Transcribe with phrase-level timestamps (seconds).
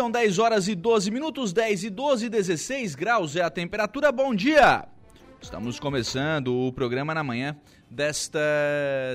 [0.00, 4.10] São 10 horas e 12 minutos, 10 e 12, 16 graus é a temperatura.
[4.10, 4.88] Bom dia!
[5.42, 7.54] Estamos começando o programa na manhã
[7.90, 8.40] desta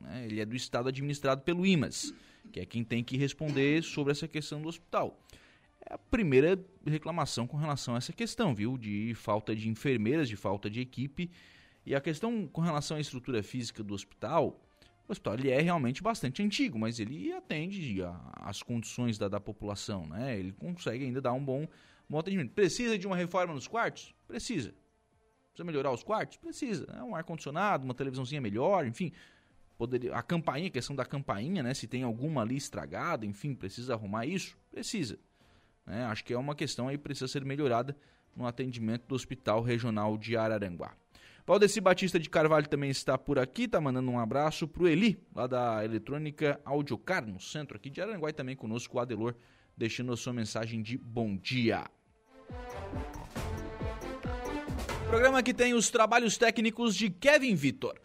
[0.01, 0.27] Né?
[0.27, 2.15] Ele é do Estado administrado pelo IMAS,
[2.53, 5.21] que é quem tem que responder sobre essa questão do hospital.
[5.85, 6.57] É a primeira
[6.87, 8.79] reclamação com relação a essa questão, viu?
[8.79, 11.33] De falta de enfermeiras, de falta de equipe.
[11.85, 14.65] E a questão com relação à estrutura física do hospital,
[15.13, 18.01] o hospital ele é realmente bastante antigo, mas ele atende
[18.35, 20.39] às condições da, da população, né?
[20.39, 21.69] Ele consegue ainda dar um bom,
[22.09, 22.53] bom atendimento.
[22.53, 24.15] Precisa de uma reforma nos quartos?
[24.27, 24.75] Precisa.
[25.49, 26.39] Precisa melhorar os quartos?
[26.39, 26.87] Precisa.
[26.87, 27.03] Né?
[27.03, 29.13] Um ar-condicionado, uma televisãozinha melhor, enfim.
[29.77, 31.75] Poderia, a campainha, a questão da campainha, né?
[31.75, 34.57] Se tem alguma ali estragada, enfim, precisa arrumar isso?
[34.71, 35.19] Precisa.
[35.87, 36.05] Né?
[36.05, 37.97] Acho que é uma questão aí que precisa ser melhorada
[38.35, 40.97] no atendimento do Hospital Regional de Araranguá.
[41.45, 45.49] Valdeci Batista de Carvalho também está por aqui, tá mandando um abraço pro Eli, lá
[45.49, 49.35] da Eletrônica Audiocar, no centro aqui de Aranguai, também conosco o Adelor,
[49.77, 51.85] deixando a sua mensagem de bom dia.
[55.09, 57.99] Programa que tem os trabalhos técnicos de Kevin Vitor.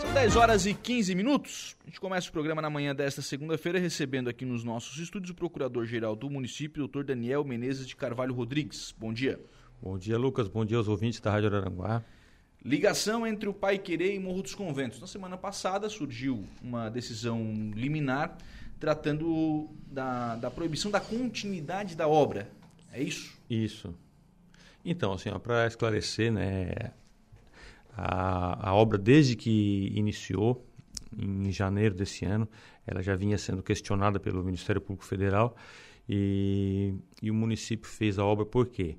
[0.00, 1.76] São 10 horas e 15 minutos.
[1.84, 5.34] A gente começa o programa na manhã desta segunda-feira, recebendo aqui nos nossos estúdios o
[5.34, 8.94] Procurador-Geral do município, doutor Daniel Menezes de Carvalho Rodrigues.
[8.96, 9.38] Bom dia.
[9.80, 10.48] Bom dia, Lucas.
[10.48, 12.02] Bom dia aos ouvintes da Rádio Araranguá.
[12.64, 14.98] Ligação entre o Pai Querer e Morro dos Conventos.
[15.00, 17.38] Na semana passada surgiu uma decisão
[17.74, 18.36] liminar
[18.80, 22.50] tratando da, da proibição da continuidade da obra.
[22.92, 23.36] É isso?
[23.48, 23.94] Isso.
[24.84, 26.92] Então, assim, para esclarecer, né,
[27.96, 30.66] a, a obra desde que iniciou,
[31.16, 32.48] em janeiro desse ano,
[32.86, 35.54] ela já vinha sendo questionada pelo Ministério Público Federal
[36.08, 38.86] e, e o município fez a obra por quê?
[38.86, 38.96] porque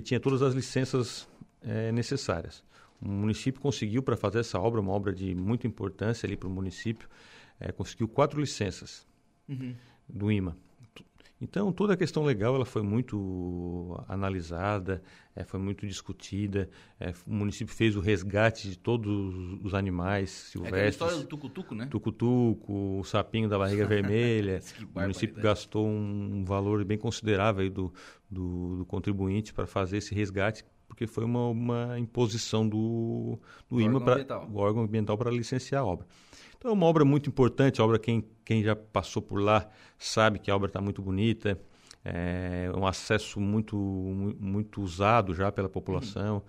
[0.00, 1.28] tinha todas as licenças
[1.60, 2.62] é, necessárias.
[3.00, 6.50] O município conseguiu, para fazer essa obra, uma obra de muita importância ali para o
[6.50, 7.08] município,
[7.58, 9.06] é, conseguiu quatro licenças
[9.48, 9.74] uhum.
[10.08, 10.56] do IMA.
[11.42, 15.02] Então, toda a questão legal ela foi muito analisada,
[15.34, 16.70] é, foi muito discutida.
[17.00, 20.80] É, o município fez o resgate de todos os animais silvestres.
[20.80, 21.88] É a história do tucutuco, né?
[21.90, 24.60] Tucutuco, o sapinho da barriga vermelha.
[24.94, 27.92] o município gastou um valor bem considerável do,
[28.32, 33.38] do, do contribuinte para fazer esse resgate porque foi uma, uma imposição do,
[33.68, 36.06] do, do IMA, para o órgão ambiental para licenciar a obra.
[36.58, 39.68] Então é uma obra muito importante, a obra quem, quem já passou por lá
[39.98, 41.58] sabe que a obra está muito bonita,
[42.04, 43.76] é um acesso muito,
[44.38, 46.42] muito usado já pela população, uhum.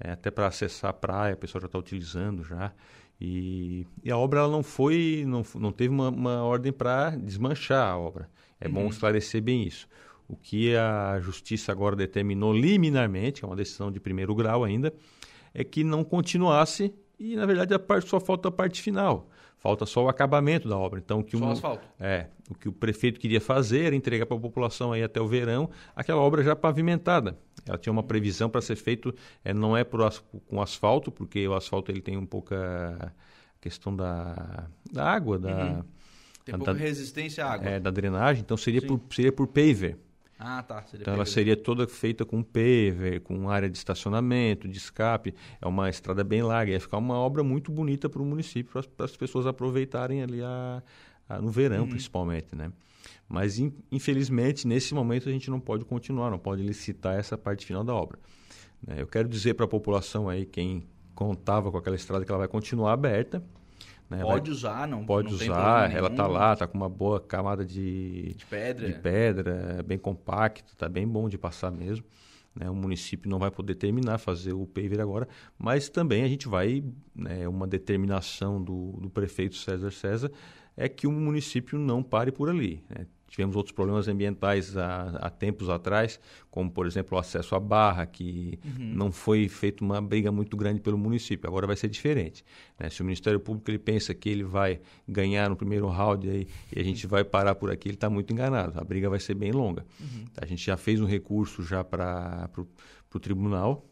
[0.00, 2.72] é, até para acessar a praia, a pessoa já está utilizando já.
[3.20, 7.86] E, e, a obra ela não foi, não, não teve uma, uma ordem para desmanchar
[7.86, 8.30] a obra.
[8.58, 8.74] É uhum.
[8.74, 9.86] bom esclarecer bem isso.
[10.30, 14.94] O que a justiça agora determinou liminarmente, é uma decisão de primeiro grau ainda,
[15.52, 19.28] é que não continuasse e, na verdade, a parte, só falta a parte final.
[19.58, 21.00] Falta só o acabamento da obra.
[21.00, 21.84] Então, que só o, asfalto.
[21.98, 25.26] É, o que o prefeito queria fazer era entregar para a população aí até o
[25.26, 27.36] verão aquela obra já pavimentada.
[27.66, 29.12] Ela tinha uma previsão para ser feito,
[29.44, 30.00] é, não é por,
[30.46, 33.12] com asfalto, porque o asfalto ele tem um pouca
[33.60, 35.84] questão da, da água, da, uhum.
[36.44, 37.68] Tem pouca resistência à água.
[37.68, 39.98] É, da drenagem, então seria por, seria por paver.
[40.42, 40.82] Ah, tá.
[40.84, 45.34] Seria então ela seria toda feita com paver, com área de estacionamento, de escape.
[45.60, 46.72] É uma estrada bem larga.
[46.72, 50.82] Ia ficar uma obra muito bonita para o município, para as pessoas aproveitarem ali a,
[51.28, 51.90] a no verão, uhum.
[51.90, 52.72] principalmente, né?
[53.28, 57.66] Mas, in, infelizmente, nesse momento a gente não pode continuar, não pode licitar essa parte
[57.66, 58.18] final da obra.
[58.84, 58.96] Né?
[58.98, 60.84] Eu quero dizer para a população aí, quem
[61.14, 63.44] contava com aquela estrada, que ela vai continuar aberta,
[64.10, 64.22] né?
[64.22, 68.34] Pode usar, não Pode não usar, ela está lá, está com uma boa camada de,
[68.34, 72.04] de pedra, de pedra bem compacto, está bem bom de passar mesmo.
[72.52, 72.68] Né?
[72.68, 76.82] O município não vai poder terminar, fazer o paver agora, mas também a gente vai,
[77.14, 80.32] né, uma determinação do, do prefeito César César
[80.76, 82.82] é que o município não pare por ali.
[82.88, 83.06] Né?
[83.30, 86.18] Tivemos outros problemas ambientais há, há, tempos atrás,
[86.50, 88.92] como, por exemplo, o acesso à barra, que uhum.
[88.92, 91.48] não foi feita uma briga muito grande pelo município.
[91.48, 92.44] Agora vai ser diferente.
[92.76, 92.90] Né?
[92.90, 96.80] Se o Ministério Público ele pensa que ele vai ganhar no primeiro round aí, e
[96.80, 98.78] a gente vai parar por aqui, ele está muito enganado.
[98.80, 99.86] A briga vai ser bem longa.
[100.00, 100.24] Uhum.
[100.36, 102.50] A gente já fez um recurso já para
[103.14, 103.86] o tribunal,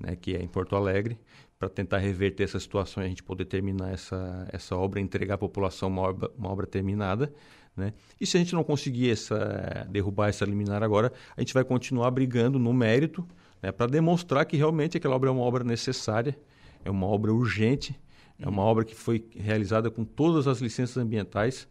[0.00, 1.18] né, que é em Porto Alegre,
[1.58, 5.38] para tentar reverter essa situação e a gente poder terminar essa, essa obra, entregar à
[5.38, 7.32] população uma obra, uma obra terminada.
[7.76, 7.92] Né?
[8.20, 12.10] E se a gente não conseguir essa, derrubar essa liminar agora, a gente vai continuar
[12.10, 13.26] brigando no mérito
[13.62, 16.38] né, para demonstrar que realmente aquela obra é uma obra necessária,
[16.84, 17.98] é uma obra urgente,
[18.38, 21.68] é uma obra que foi realizada com todas as licenças ambientais.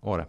[0.00, 0.28] Ora,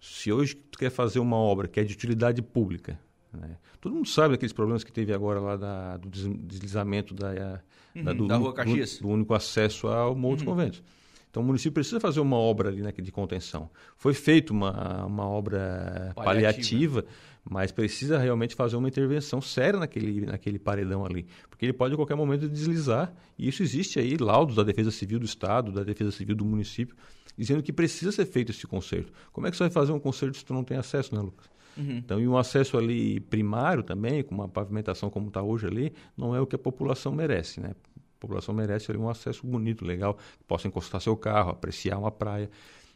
[0.00, 2.98] se hoje tu quer fazer uma obra que é de utilidade pública,
[3.32, 3.56] né?
[3.80, 7.60] todo mundo sabe aqueles problemas que teve agora lá da, do deslizamento da,
[7.94, 8.96] uhum, da, do, da Rua Caxias.
[8.96, 10.52] Do, do, único acesso ao Morro dos uhum.
[10.52, 10.82] Conventos.
[11.30, 13.70] Então o município precisa fazer uma obra ali né, de contenção.
[13.96, 17.02] Foi feita uma, uma obra paliativa.
[17.02, 17.04] paliativa,
[17.48, 21.26] mas precisa realmente fazer uma intervenção séria naquele, naquele paredão ali.
[21.48, 25.20] Porque ele pode a qualquer momento deslizar, e isso existe aí, laudos da Defesa Civil
[25.20, 26.96] do Estado, da Defesa Civil do município,
[27.38, 29.12] dizendo que precisa ser feito esse conserto.
[29.32, 31.48] Como é que você vai fazer um conserto se tu não tem acesso, né, Lucas?
[31.76, 31.98] Uhum.
[31.98, 36.34] Então, e um acesso ali primário também, com uma pavimentação como está hoje ali, não
[36.34, 37.74] é o que a população merece, né?
[38.20, 42.50] A população merece um acesso bonito, legal, que possa encostar seu carro, apreciar uma praia.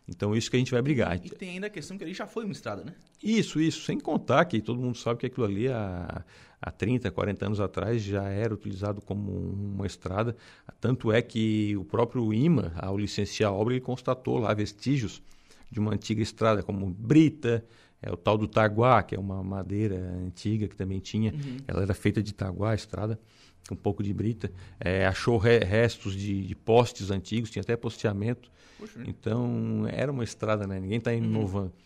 [0.06, 1.16] Então, isso que a gente vai brigar.
[1.16, 2.92] E tem ainda a questão que ali já foi uma estrada, né?
[3.22, 3.86] Isso, isso.
[3.86, 6.22] Sem contar que todo mundo sabe que aquilo ali, há,
[6.60, 10.36] há 30, 40 anos atrás, já era utilizado como uma estrada.
[10.78, 15.22] Tanto é que o próprio IMA, ao licenciar a obra, ele constatou lá vestígios
[15.70, 17.64] de uma antiga estrada, como brita,
[18.02, 21.32] é o tal do taguá, que é uma madeira antiga que também tinha.
[21.32, 21.56] Uhum.
[21.66, 23.18] Ela era feita de taguá, a estrada
[23.70, 28.50] um pouco de brita, é, achou re restos de, de, postes antigos, tinha até posteamento.
[28.78, 30.78] Puxa, então era uma estrada, né?
[30.78, 31.66] Ninguém está inovando.
[31.66, 31.84] Uhum.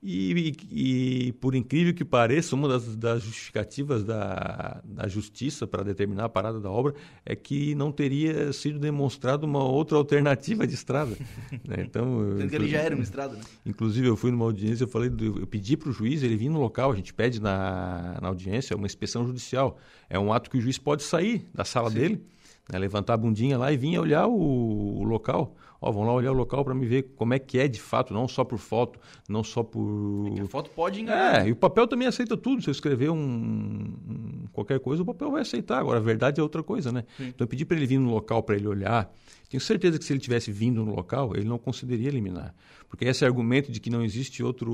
[0.00, 5.82] E, e, e, por incrível que pareça, uma das, das justificativas da, da justiça para
[5.82, 6.94] determinar a parada da obra
[7.26, 11.16] é que não teria sido demonstrado uma outra alternativa de estrada.
[11.66, 11.78] né?
[11.80, 13.40] Então, Sendo que ele já era uma estrada, né?
[13.66, 16.60] Inclusive, eu fui numa audiência, eu falei, eu pedi para o juiz, ele vir no
[16.60, 19.78] local, a gente pede na, na audiência uma inspeção judicial.
[20.08, 21.96] É um ato que o juiz pode sair da sala Sim.
[21.96, 22.22] dele,
[22.70, 22.78] né?
[22.78, 26.34] levantar a bundinha lá e vir olhar o, o local ó, vão lá olhar o
[26.34, 29.44] local para me ver como é que é de fato, não só por foto, não
[29.44, 30.32] só por.
[30.36, 31.44] É a foto pode enganar.
[31.44, 32.62] É, e o papel também aceita tudo.
[32.62, 35.78] Se eu escrever um, um qualquer coisa, o papel vai aceitar.
[35.78, 37.04] Agora, a verdade é outra coisa, né?
[37.16, 37.28] Sim.
[37.28, 39.12] Então eu pedi para ele vir no local para ele olhar.
[39.48, 42.54] Tenho certeza que se ele tivesse vindo no local, ele não conseguiria eliminar.
[42.88, 44.72] Porque esse argumento de que não existe outro,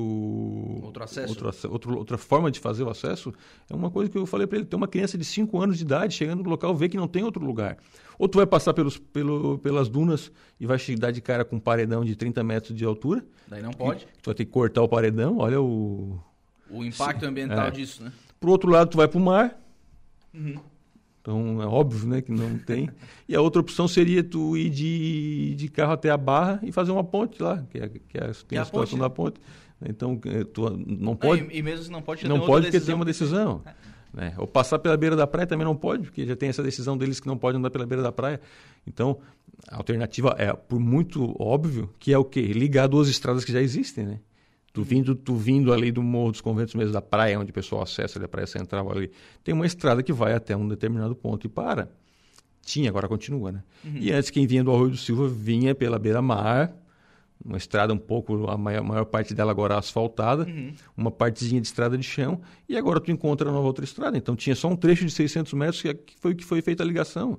[0.83, 1.29] outro acesso.
[1.29, 3.33] Outro, outro, outra forma de fazer o acesso
[3.71, 4.67] é uma coisa que eu falei para ele.
[4.67, 7.23] Tem uma criança de 5 anos de idade chegando no local, vê que não tem
[7.23, 7.77] outro lugar.
[8.19, 11.61] Ou tu vai passar pelos, pelo, pelas dunas e vai dar de cara com um
[11.61, 13.25] paredão de 30 metros de altura.
[13.49, 14.07] Daí não pode.
[14.23, 16.19] Tu vai ter que cortar o paredão, olha o...
[16.71, 17.71] O impacto ambiental é.
[17.71, 18.13] disso, né?
[18.41, 19.59] Pro outro lado, tu vai pro mar.
[20.33, 20.59] Uhum.
[21.25, 22.91] Então é óbvio né, que não tem.
[23.27, 26.93] E a outra opção seria tu ir de, de carro até a barra e fazer
[26.93, 29.41] uma ponte lá, que é, que é, tem a, a situação ponte, da ponte.
[29.89, 31.43] Então é, tu não pode.
[31.43, 33.63] Não, e, e, mesmo se não pode, não pode porque tem uma decisão.
[34.15, 34.33] Né?
[34.39, 37.19] Ou passar pela beira da praia também não pode, porque já tem essa decisão deles
[37.19, 38.41] que não pode andar pela beira da praia.
[38.87, 39.19] Então,
[39.69, 42.41] a alternativa é, por muito óbvio, que é o quê?
[42.41, 44.21] Ligar duas estradas que já existem, né?
[44.73, 47.83] Tu vindo, tu vindo ali do Morro dos Conventos mesmo, da praia, onde o pessoal
[47.83, 49.11] acessa ali, a praia central ali,
[49.43, 51.89] tem uma estrada que vai até um determinado ponto e para.
[52.63, 53.63] Tinha, agora continua, né?
[53.85, 53.97] Uhum.
[53.97, 56.73] E antes quem vinha do Arroio do Silva vinha pela beira-mar,
[57.45, 60.73] uma estrada um pouco, a maior, maior parte dela agora asfaltada, uhum.
[60.97, 64.17] uma partezinha de estrada de chão, e agora tu encontra uma outra estrada.
[64.17, 67.39] Então tinha só um trecho de 600 metros que foi que foi feita a ligação.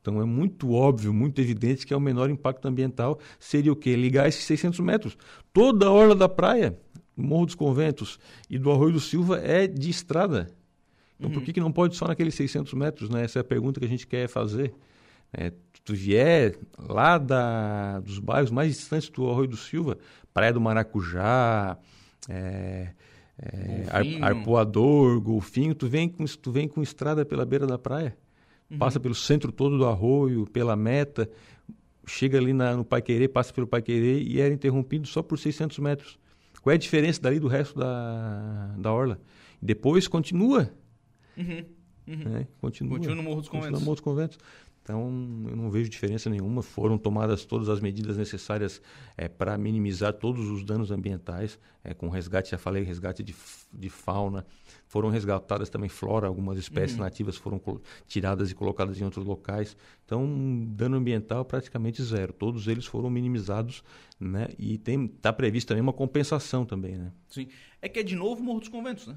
[0.00, 3.96] Então é muito óbvio, muito evidente que é o menor impacto ambiental seria o quê?
[3.96, 5.16] Ligar esses 600 metros.
[5.52, 6.78] Toda a orla da praia,
[7.16, 10.48] do Morro dos Conventos e do Arroio do Silva é de estrada.
[11.18, 11.34] Então uhum.
[11.34, 13.08] por que, que não pode só naqueles 600 metros?
[13.08, 13.24] Né?
[13.24, 14.74] Essa é a pergunta que a gente quer fazer.
[15.32, 15.52] É,
[15.84, 19.98] tu vier lá da, dos bairros mais distantes do Arroio do Silva,
[20.32, 21.76] Praia do Maracujá,
[22.28, 22.88] é,
[23.38, 23.86] é,
[24.22, 28.16] Arpoador, Golfinho, tu vem, com, tu vem com estrada pela beira da praia,
[28.70, 28.78] uhum.
[28.78, 31.30] passa pelo centro todo do arroio, pela meta,
[32.06, 36.18] chega ali na, no Querer, passa pelo Querer e era interrompido só por 600 metros.
[36.62, 39.20] Qual é a diferença dali do resto da, da orla?
[39.60, 40.70] Depois continua.
[41.36, 41.64] Uhum.
[42.06, 42.16] Uhum.
[42.16, 42.46] Né?
[42.60, 42.96] Continua.
[42.96, 43.80] Continua no Morro dos Conventos.
[43.80, 44.38] no Morro dos Conventos.
[44.84, 45.00] Então,
[45.48, 46.62] eu não vejo diferença nenhuma.
[46.62, 48.82] Foram tomadas todas as medidas necessárias
[49.16, 53.34] é, para minimizar todos os danos ambientais, é, com resgate, já falei, resgate de,
[53.72, 54.44] de fauna.
[54.86, 57.04] Foram resgatadas também flora, algumas espécies uhum.
[57.04, 57.58] nativas foram
[58.06, 59.74] tiradas e colocadas em outros locais.
[60.04, 62.34] Então, dano ambiental praticamente zero.
[62.34, 63.82] Todos eles foram minimizados,
[64.20, 64.48] né?
[64.58, 67.10] E está previsto também uma compensação também, né?
[67.26, 67.48] Sim.
[67.80, 69.16] É que é de novo Morro dos Conventos, né?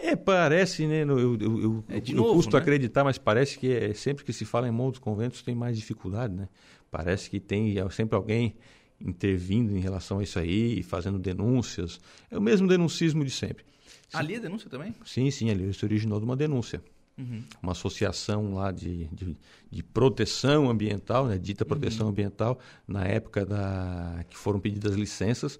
[0.00, 1.02] É, parece, né?
[1.02, 2.62] Eu, eu, eu, é eu novo, custo né?
[2.62, 6.34] acreditar, mas parece que é, sempre que se fala em montes conventos tem mais dificuldade,
[6.34, 6.48] né?
[6.90, 8.54] Parece que tem é sempre alguém
[9.00, 12.00] intervindo em relação a isso aí, fazendo denúncias.
[12.30, 13.64] É o mesmo denuncismo de sempre.
[14.12, 14.94] Ali é denúncia também?
[15.04, 16.82] Sim, sim, ali se originou de uma denúncia.
[17.18, 17.42] Uhum.
[17.62, 19.36] Uma associação lá de, de,
[19.70, 21.38] de, proteção ambiental, né?
[21.38, 22.12] dita proteção uhum.
[22.12, 25.58] ambiental, na época da que foram pedidas licenças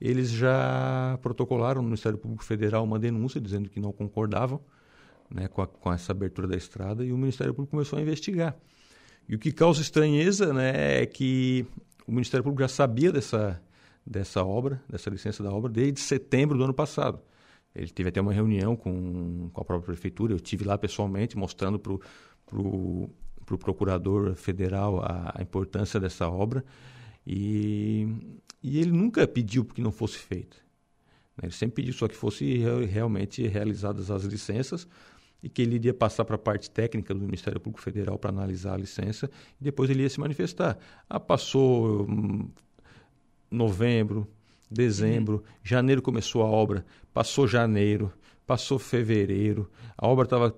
[0.00, 4.60] eles já protocolaram no Ministério Público Federal uma denúncia dizendo que não concordavam
[5.30, 8.56] né, com, a, com, essa abertura da estrada e o Ministério Público começou a investigar.
[9.28, 11.66] E o que causa estranheza né, é que
[12.06, 13.60] o Ministério Público já sabia dessa,
[14.06, 17.20] dessa obra, dessa licença da obra, desde setembro do ano passado.
[17.74, 21.78] Ele teve até uma reunião com, com a própria prefeitura, eu tive lá pessoalmente mostrando
[21.78, 22.00] para o
[22.46, 23.10] pro,
[23.44, 26.64] pro procurador federal a, a importância dessa obra.
[27.26, 28.06] E,
[28.62, 30.56] e ele nunca pediu que não fosse feito.
[31.36, 31.44] Né?
[31.44, 34.86] Ele sempre pediu só que fosse realmente realizadas as licenças
[35.42, 38.74] e que ele iria passar para a parte técnica do Ministério Público Federal para analisar
[38.74, 40.78] a licença e depois ele ia se manifestar.
[41.08, 42.48] Ah, passou hum,
[43.50, 44.26] novembro,
[44.70, 45.42] dezembro, uhum.
[45.62, 48.12] janeiro começou a obra, passou janeiro,
[48.46, 50.56] passou fevereiro, a obra estava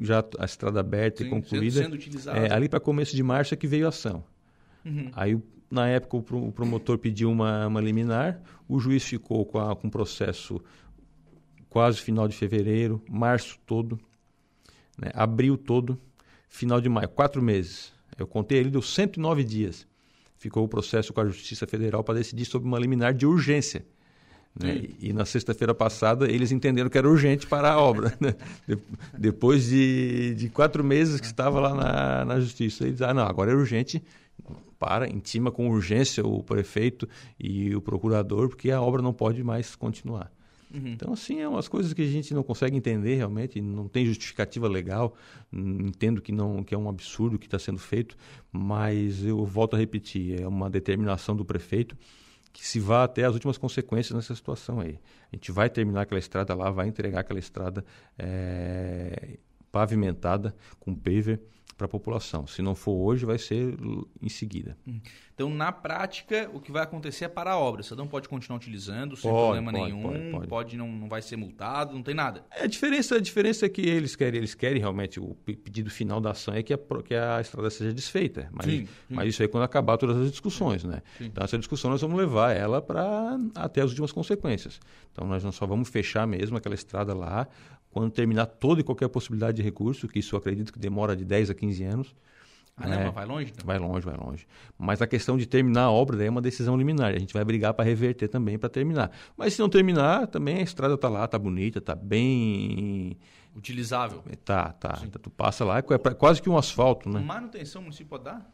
[0.00, 1.82] já a estrada aberta Sim, e concluída.
[1.82, 4.24] Sendo, sendo é, ali para começo de março é que veio a ação.
[4.84, 5.10] Uhum.
[5.14, 9.88] Aí na época, o promotor pediu uma, uma liminar, o juiz ficou com, a, com
[9.88, 10.62] o processo
[11.68, 14.00] quase final de fevereiro, março todo,
[14.96, 16.00] né, abril todo,
[16.48, 17.92] final de maio, quatro meses.
[18.18, 19.86] Eu contei ali, deu 109 dias.
[20.38, 23.84] Ficou o processo com a Justiça Federal para decidir sobre uma liminar de urgência.
[24.58, 24.76] Né?
[24.76, 28.16] E, e, na sexta-feira passada eles entenderam que era urgente para a obra.
[28.18, 28.34] Né?
[28.66, 28.78] De,
[29.16, 33.52] depois de, de, quatro meses que estava lá na, na justiça, eles ah, não, agora
[33.52, 34.02] é urgente
[34.78, 37.08] para, intima com urgência o prefeito
[37.38, 40.30] e o procurador, porque a obra não pode mais continuar.
[40.72, 40.88] Uhum.
[40.88, 44.68] Então, assim, é umas coisas que a gente não consegue entender realmente, não tem justificativa
[44.68, 45.14] legal,
[45.52, 48.16] entendo que, não, que é um absurdo o que está sendo feito,
[48.52, 51.96] mas eu volto a repetir, é uma determinação do prefeito
[52.52, 54.98] que se vá até as últimas consequências nessa situação aí.
[55.32, 57.84] A gente vai terminar aquela estrada lá, vai entregar aquela estrada
[58.18, 59.38] é,
[59.70, 61.40] pavimentada com paver,
[61.76, 62.46] para a população.
[62.46, 63.76] Se não for hoje, vai ser
[64.20, 64.76] em seguida.
[64.86, 65.00] Hum.
[65.32, 67.84] Então, na prática, o que vai acontecer é para a obra.
[67.84, 70.46] Você não pode continuar utilizando sem pode, problema pode, nenhum, pode, pode.
[70.48, 72.44] pode, não, não vai ser multado, não tem nada.
[72.50, 76.20] É, a, diferença, a diferença é que eles querem, eles querem realmente, o pedido final
[76.20, 78.48] da ação é que a, que a estrada seja desfeita.
[78.50, 78.88] Mas, sim, sim.
[79.08, 81.02] mas isso aí é quando acabar todas as discussões, né?
[81.16, 81.26] Sim.
[81.26, 84.80] Então, essa discussão nós vamos levar ela para até as últimas consequências.
[85.12, 87.46] Então, nós não só vamos fechar mesmo aquela estrada lá,
[87.90, 91.24] quando terminar toda e qualquer possibilidade de recurso, que isso eu acredito que demora de
[91.24, 92.14] 10 a 15 anos,
[92.80, 93.52] ah, não, é, vai longe?
[93.52, 93.66] Então?
[93.66, 94.46] Vai longe, vai longe.
[94.78, 97.12] Mas a questão de terminar a obra daí é uma decisão liminar.
[97.12, 99.10] A gente vai brigar para reverter também, para terminar.
[99.36, 103.18] Mas se não terminar, também a estrada está lá, está bonita, está bem...
[103.56, 104.22] Utilizável.
[104.44, 104.96] Tá, tá.
[104.96, 105.10] Sim.
[105.10, 105.82] Tu passa lá, é
[106.14, 107.18] quase que um asfalto, né?
[107.18, 108.48] Manutenção o município pode dar?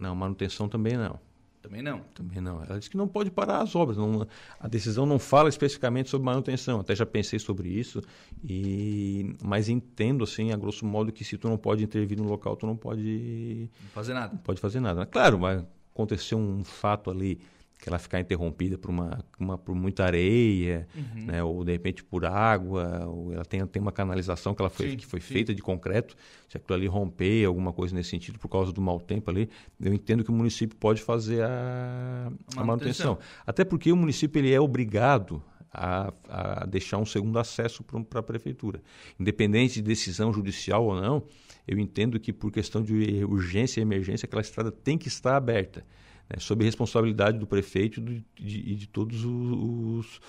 [0.00, 1.20] Não, manutenção também não.
[1.68, 2.00] Também não.
[2.14, 2.62] Também não.
[2.64, 3.98] Ela diz que não pode parar as obras.
[3.98, 4.26] Não,
[4.58, 6.80] a decisão não fala especificamente sobre manutenção.
[6.80, 8.02] Até já pensei sobre isso,
[8.42, 12.56] e mas entendo, assim, a grosso modo, que se tu não pode intervir no local,
[12.56, 13.68] tu não pode...
[13.82, 14.32] Não fazer nada.
[14.32, 15.04] Não pode fazer nada.
[15.04, 17.38] Claro, vai acontecer um fato ali
[17.78, 21.26] que ela ficar interrompida por uma, uma por muita areia, uhum.
[21.26, 24.90] né, ou de repente por água, ou ela tem, tem uma canalização que ela foi,
[24.90, 26.16] sim, que foi feita de concreto,
[26.48, 29.48] se aquilo ali romper, alguma coisa nesse sentido por causa do mau tempo ali,
[29.80, 33.18] eu entendo que o município pode fazer a, a manutenção.
[33.46, 35.40] Até porque o município ele é obrigado
[35.72, 38.82] a, a deixar um segundo acesso para a prefeitura.
[39.20, 41.22] Independente de decisão judicial ou não,
[41.66, 45.84] eu entendo que por questão de urgência e emergência, aquela estrada tem que estar aberta
[46.28, 50.20] né, sob responsabilidade do prefeito e de, de, todos os,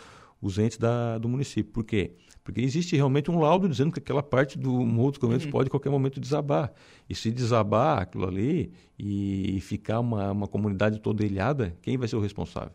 [0.41, 1.72] os entes da, do município.
[1.72, 2.13] Por quê?
[2.44, 5.51] Porque existe realmente um laudo dizendo que aquela parte do Morro dos Conventos uhum.
[5.51, 6.72] pode a qualquer momento desabar.
[7.08, 12.15] E se desabar aquilo ali e ficar uma, uma comunidade toda ilhada, quem vai ser
[12.15, 12.74] o responsável?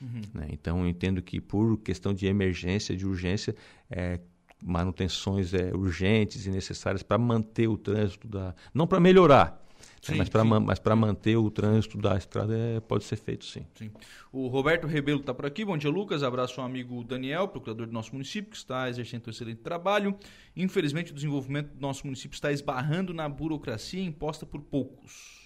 [0.00, 0.22] Uhum.
[0.34, 0.48] Né?
[0.50, 3.54] Então, eu entendo que por questão de emergência, de urgência,
[3.90, 4.18] é,
[4.62, 8.54] manutenções é, urgentes e necessárias para manter o trânsito da...
[8.74, 9.62] Não para melhorar,
[10.02, 13.66] Sim, mas para mas para manter o trânsito da estrada é, pode ser feito sim.
[13.74, 13.90] sim.
[14.32, 15.62] O Roberto Rebelo está por aqui.
[15.62, 16.22] Bom dia, Lucas.
[16.22, 20.16] Abraço ao amigo Daniel, procurador do nosso município, que está exercendo um excelente trabalho.
[20.56, 25.40] Infelizmente, o desenvolvimento do nosso município está esbarrando na burocracia imposta por poucos.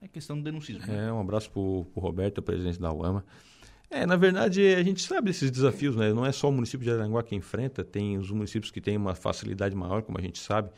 [0.00, 0.86] É questão do denuncismo.
[0.86, 1.08] Né?
[1.08, 3.24] É, um abraço para o Roberto, presidente da UAMA.
[3.90, 6.12] É, na verdade, a gente sabe desses desafios, né?
[6.12, 9.14] Não é só o município de Aranguá que enfrenta, tem os municípios que têm uma
[9.14, 10.70] facilidade maior, como a gente sabe.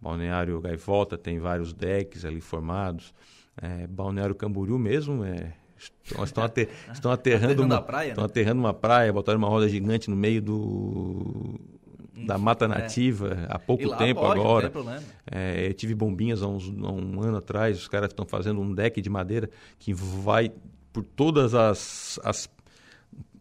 [0.00, 3.14] Balneário Gaivota tem vários decks ali formados.
[3.60, 5.54] É, Balneário Camboriú mesmo é,
[6.22, 8.26] estão, ater, estão aterrando, uma, praia, estão né?
[8.26, 11.60] aterrando uma praia, botaram uma roda gigante no meio do
[12.26, 12.68] da mata é.
[12.68, 13.46] nativa é.
[13.52, 14.72] há pouco tempo pode, agora.
[15.30, 18.72] É, eu tive bombinhas há, uns, há um ano atrás, os caras estão fazendo um
[18.72, 20.52] deck de madeira que vai
[20.92, 22.48] por todas as, as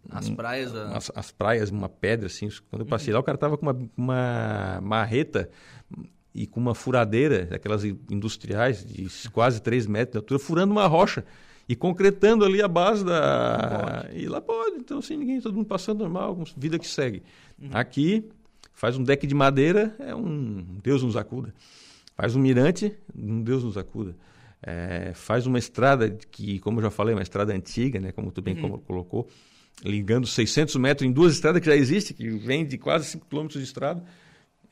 [0.10, 0.76] as praias.
[0.76, 2.50] As, as, praias, uma pedra, assim.
[2.70, 3.18] Quando eu passei uhum.
[3.18, 5.50] lá, o cara tava com uma, uma marreta
[6.34, 11.24] e com uma furadeira, aquelas industriais, de quase 3 metros de altura, furando uma rocha
[11.70, 14.08] e concretando ali a base da.
[14.12, 17.22] E lá pode, então assim, ninguém, todo mundo passando normal, vida que segue.
[17.62, 17.70] Uhum.
[17.74, 18.30] Aqui,
[18.74, 21.54] faz um deck de madeira, é um Deus nos acuda.
[22.16, 24.16] Faz um mirante, um Deus nos acuda.
[24.62, 28.42] É, faz uma estrada que, como eu já falei, uma estrada antiga, né, como tu
[28.42, 28.78] bem uhum.
[28.80, 29.28] colocou,
[29.84, 33.62] ligando 600 metros em duas estradas que já existem, que vem de quase 5 quilômetros
[33.62, 34.04] de estrada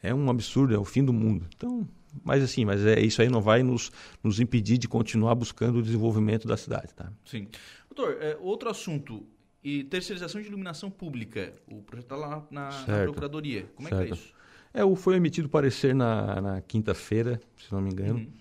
[0.02, 1.46] é um absurdo, é o fim do mundo.
[1.56, 1.88] Então,
[2.24, 3.92] mas assim, mas é isso aí não vai nos,
[4.24, 7.12] nos impedir de continuar buscando o desenvolvimento da cidade, tá?
[7.26, 7.48] Sim.
[7.90, 9.26] Doutor, é, outro assunto,
[9.64, 11.54] e terceirização de iluminação pública.
[11.68, 13.70] O projeto está lá na, na, Procuradoria.
[13.76, 14.02] Como certo.
[14.02, 14.34] é que é isso?
[14.74, 18.20] É, o, foi emitido parecer na, na quinta-feira, se não me engano.
[18.20, 18.32] Uhum.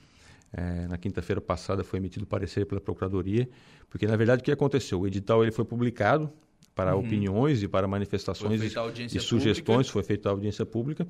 [0.53, 3.49] É, na quinta-feira passada foi emitido parecer pela Procuradoria,
[3.88, 5.03] porque na verdade o que acontecou?
[5.03, 6.33] O edital ele foi publicado
[6.75, 7.05] para uhum.
[7.05, 9.92] opiniões e para manifestações e, e sugestões, pública.
[9.92, 11.07] foi feita a audiência pública.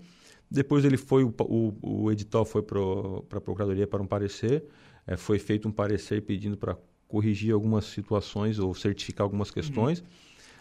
[0.50, 4.64] Depois ele foi o, o, o edital foi para a procuradoria para um parecer,
[5.06, 10.00] é, foi feito um parecer pedindo para corrigir algumas situações ou certificar algumas questões.
[10.00, 10.06] Uhum.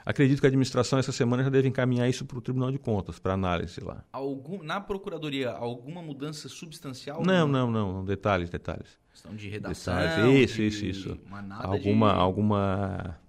[0.05, 3.19] Acredito que a administração essa semana já deve encaminhar isso para o Tribunal de Contas,
[3.19, 4.03] para análise lá.
[4.11, 7.23] Algum, na Procuradoria, alguma mudança substancial?
[7.23, 8.97] Não, não, não, não, detalhes, detalhes.
[9.11, 9.95] Questão de redação?
[9.95, 10.49] Detalhes.
[10.49, 10.67] Isso, de...
[10.67, 11.19] isso, isso.
[11.61, 12.19] Alguma, de...
[12.19, 13.19] alguma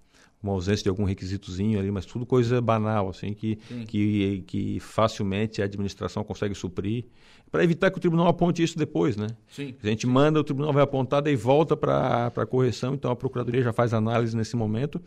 [0.41, 5.61] uma ausência de algum requisitozinho ali, mas tudo coisa banal, assim, que, que, que facilmente
[5.61, 7.05] a administração consegue suprir,
[7.51, 9.27] para evitar que o tribunal aponte isso depois, né?
[9.49, 9.75] Sim.
[9.83, 13.61] A gente manda, o tribunal vai apontar, daí volta para a correção, então a Procuradoria
[13.61, 15.01] já faz análise nesse momento.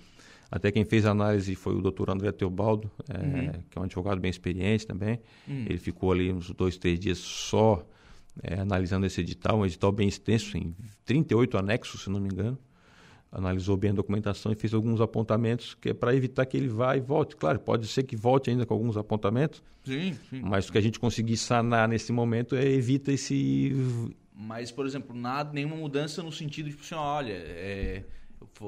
[0.51, 3.53] Até quem fez a análise foi o doutor André Teobaldo, é, uhum.
[3.71, 5.19] que é um advogado bem experiente também.
[5.49, 5.65] Uhum.
[5.69, 7.85] Ele ficou ali uns dois, três dias só
[8.43, 12.59] é, analisando esse edital, um edital bem extenso, em 38 anexos, se não me engano
[13.35, 16.97] analisou bem a documentação e fez alguns apontamentos que é para evitar que ele vá
[16.97, 17.35] e volte.
[17.35, 20.41] Claro, pode ser que volte ainda com alguns apontamentos, sim, sim.
[20.43, 23.73] mas o que a gente conseguir sanar nesse momento é evita esse...
[24.33, 28.05] Mas, por exemplo, nada, nenhuma mudança no sentido de, assim, olha, é,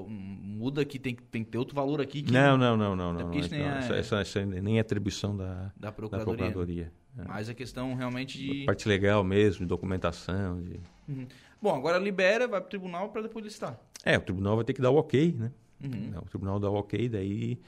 [0.08, 2.22] muda aqui, tem, tem que ter outro valor aqui.
[2.22, 3.12] Que não, não, não, não.
[3.12, 6.36] não, não, isso nem não, é, essa, essa, nem é atribuição da, da Procuradoria.
[6.36, 7.05] Da procuradoria é.
[7.26, 8.64] Mas a questão realmente de...
[8.64, 10.80] Parte legal mesmo, de documentação, de...
[11.08, 11.26] Uhum.
[11.60, 13.80] Bom, agora libera, vai para o tribunal para depois listar.
[14.04, 15.50] É, o tribunal vai ter que dar o ok, né?
[15.82, 16.12] Uhum.
[16.14, 17.58] É, o tribunal dá o ok, daí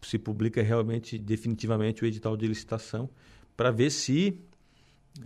[0.00, 3.08] se publica realmente, definitivamente, o edital de licitação
[3.56, 4.38] para ver se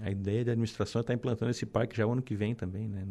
[0.00, 2.54] a ideia da administração é estar tá implantando esse parque já o ano que vem
[2.54, 3.04] também, né?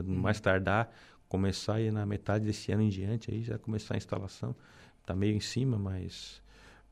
[0.00, 0.14] Uhum.
[0.16, 0.90] Mais tardar,
[1.28, 4.54] começar aí na metade desse ano em diante, aí já começar a instalação.
[5.00, 6.42] Está meio em cima, mas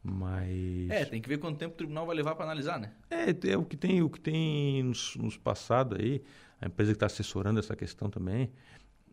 [0.03, 3.51] mas é tem que ver quanto tempo o tribunal vai levar para analisar né é,
[3.51, 6.23] é, o que tem o que tem nos, nos passado aí
[6.61, 8.51] a empresa que está assessorando essa questão também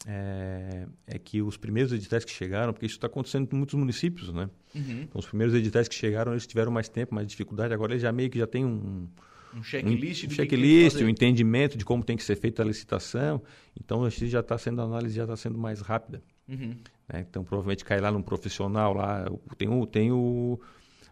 [0.07, 4.31] é, é, que os primeiros editais que chegaram, porque isso está acontecendo em muitos municípios,
[4.31, 4.49] né?
[4.73, 5.01] Uhum.
[5.01, 7.73] Então, os primeiros editais que chegaram, eles tiveram mais tempo, mais dificuldade.
[7.73, 9.07] Agora, eles já meio que já tem um...
[9.53, 13.41] Um checklist, um, um checklist, um entendimento de como tem que ser feita a licitação.
[13.79, 16.21] Então, a já está sendo, a análise já está sendo mais rápida.
[16.47, 16.75] Uhum.
[17.11, 17.25] Né?
[17.27, 19.25] Então, provavelmente cai lá num profissional, lá
[19.57, 20.59] tem o, tem o,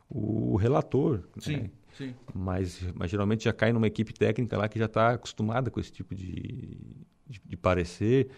[0.09, 1.23] o relator.
[1.39, 1.57] Sim.
[1.57, 1.69] Né?
[1.97, 2.13] Sim.
[2.33, 5.91] Mas, mas geralmente já cai numa equipe técnica lá que já está acostumada com esse
[5.91, 6.77] tipo de,
[7.27, 8.29] de, de parecer,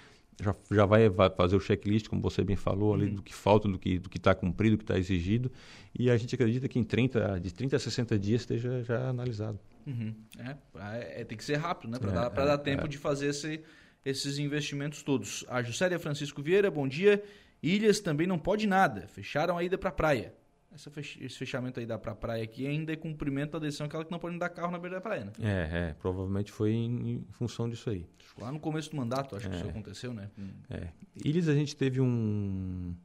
[0.41, 3.15] já, já vai, vai, fazer o checklist, como você bem falou, ali, uhum.
[3.15, 5.51] do que falta, do que do está cumprido, do que está exigido.
[5.97, 9.59] E a gente acredita que em 30, de 30 a 60 dias esteja já analisado.
[9.85, 10.15] Uhum.
[10.37, 11.99] É, é, tem que ser rápido, né?
[11.99, 12.87] Para é, dar, é, dar tempo é.
[12.87, 13.61] de fazer esse,
[14.05, 15.43] esses investimentos todos.
[15.49, 17.21] A Juscelia Francisco Vieira, bom dia.
[17.61, 19.05] Ilhas também não pode nada.
[19.09, 20.33] Fecharam a ida para a praia
[20.75, 24.19] esse fechamento aí da pra praia aqui ainda é cumprimento da decisão aquela que não
[24.19, 25.31] pode dar carro na beira da praia, né?
[25.39, 28.05] É, é provavelmente foi em, em função disso aí.
[28.39, 30.29] Lá no começo do mandato, acho é, que isso aconteceu, né?
[30.69, 30.89] É.
[31.25, 32.95] Ilhas a gente teve um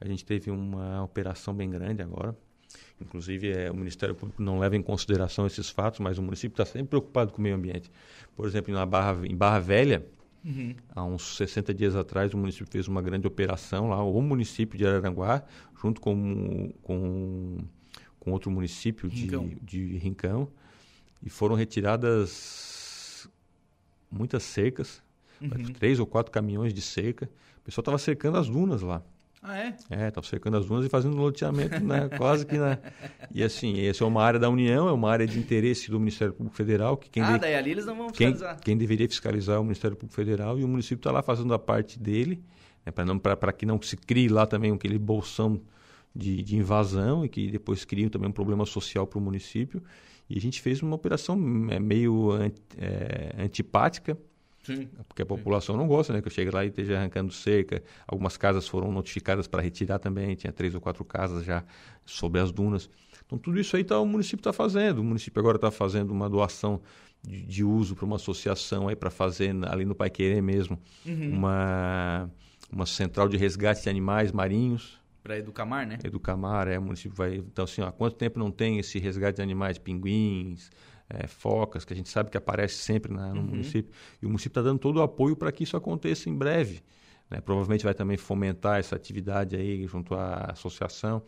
[0.00, 2.34] a gente teve uma operação bem grande agora.
[3.00, 6.64] Inclusive, é, o Ministério Público não leva em consideração esses fatos, mas o município está
[6.64, 7.90] sempre preocupado com o meio ambiente.
[8.34, 10.06] Por exemplo, na Barra, em Barra Velha,
[10.44, 10.74] Uhum.
[10.94, 14.86] Há uns 60 dias atrás, o município fez uma grande operação lá, o município de
[14.86, 15.44] Araranguá,
[15.80, 17.58] junto com, com,
[18.18, 19.48] com outro município Rincão.
[19.48, 20.48] De, de Rincão,
[21.22, 23.28] e foram retiradas
[24.10, 25.02] muitas cercas,
[25.40, 25.72] uhum.
[25.74, 27.30] três ou quatro caminhões de cerca.
[27.58, 29.02] O pessoal estava cercando as dunas lá.
[29.42, 29.74] Ah, é?
[29.88, 32.10] É, estava cercando as dunas e fazendo loteamento, né?
[32.18, 32.78] Quase que na.
[33.32, 36.34] E assim, essa é uma área da União, é uma área de interesse do Ministério
[36.34, 36.96] Público Federal.
[36.96, 37.38] Que quem ah, de...
[37.38, 38.56] daí ali eles não vão fiscalizar.
[38.56, 41.54] Quem, quem deveria fiscalizar é o Ministério Público Federal e o município está lá fazendo
[41.54, 42.44] a parte dele,
[42.84, 42.92] né?
[42.92, 45.58] para que não se crie lá também aquele bolsão
[46.14, 49.82] de, de invasão e que depois crie também um problema social para o município.
[50.28, 51.34] E a gente fez uma operação
[51.70, 52.30] é, meio
[52.76, 54.18] é, antipática
[54.62, 54.88] Sim.
[55.08, 56.20] Porque a população não gosta, né?
[56.20, 57.82] Que eu chegue lá e esteja arrancando cerca.
[58.06, 60.34] Algumas casas foram notificadas para retirar também.
[60.34, 61.64] Tinha três ou quatro casas já
[62.04, 62.90] sobre as dunas.
[63.24, 64.98] Então, tudo isso aí tá, o município está fazendo.
[64.98, 66.80] O município agora está fazendo uma doação
[67.22, 71.30] de, de uso para uma associação aí para fazer ali no Pai Querer mesmo uhum.
[71.32, 72.30] uma,
[72.72, 74.98] uma central de resgate de animais marinhos.
[75.22, 75.98] Para Educamar, né?
[76.02, 76.78] Educamar, é.
[76.78, 77.36] O município vai.
[77.36, 79.78] Então, assim, ó, há quanto tempo não tem esse resgate de animais?
[79.78, 80.70] Pinguins,
[81.10, 83.46] é, focas, que a gente sabe que aparece sempre na, no uhum.
[83.46, 83.92] município.
[84.22, 86.82] E o município está dando todo o apoio para que isso aconteça em breve.
[87.28, 87.40] Né?
[87.40, 91.22] Provavelmente vai também fomentar essa atividade aí junto à associação.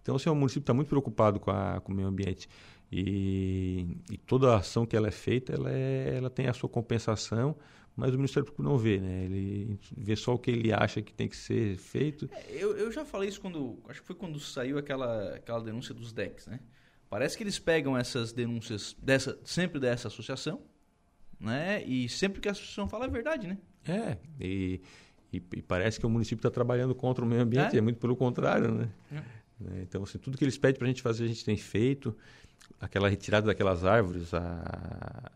[0.00, 2.48] Então, assim, o município está muito preocupado com, a, com o meio ambiente.
[2.90, 6.68] E, e, toda a ação que ela é feita, ela, é, ela tem a sua
[6.68, 7.56] compensação,
[7.96, 9.24] mas o Ministério Público não vê, né?
[9.24, 12.28] Ele vê só o que ele acha que tem que ser feito.
[12.30, 15.94] É, eu, eu já falei isso quando, acho que foi quando saiu aquela, aquela denúncia
[15.94, 16.60] dos DECs, né?
[17.12, 20.62] Parece que eles pegam essas denúncias dessa, sempre dessa associação,
[21.38, 21.84] né?
[21.84, 23.58] E sempre que a associação fala a verdade, né?
[23.86, 24.80] É, e,
[25.30, 27.98] e, e parece que o município está trabalhando contra o meio ambiente, é, é muito
[27.98, 28.88] pelo contrário, né?
[29.12, 29.16] É.
[29.60, 29.82] Né?
[29.82, 32.16] Então, assim, tudo que eles pedem para a gente fazer, a gente tem feito.
[32.80, 35.30] Aquela retirada daquelas árvores, a,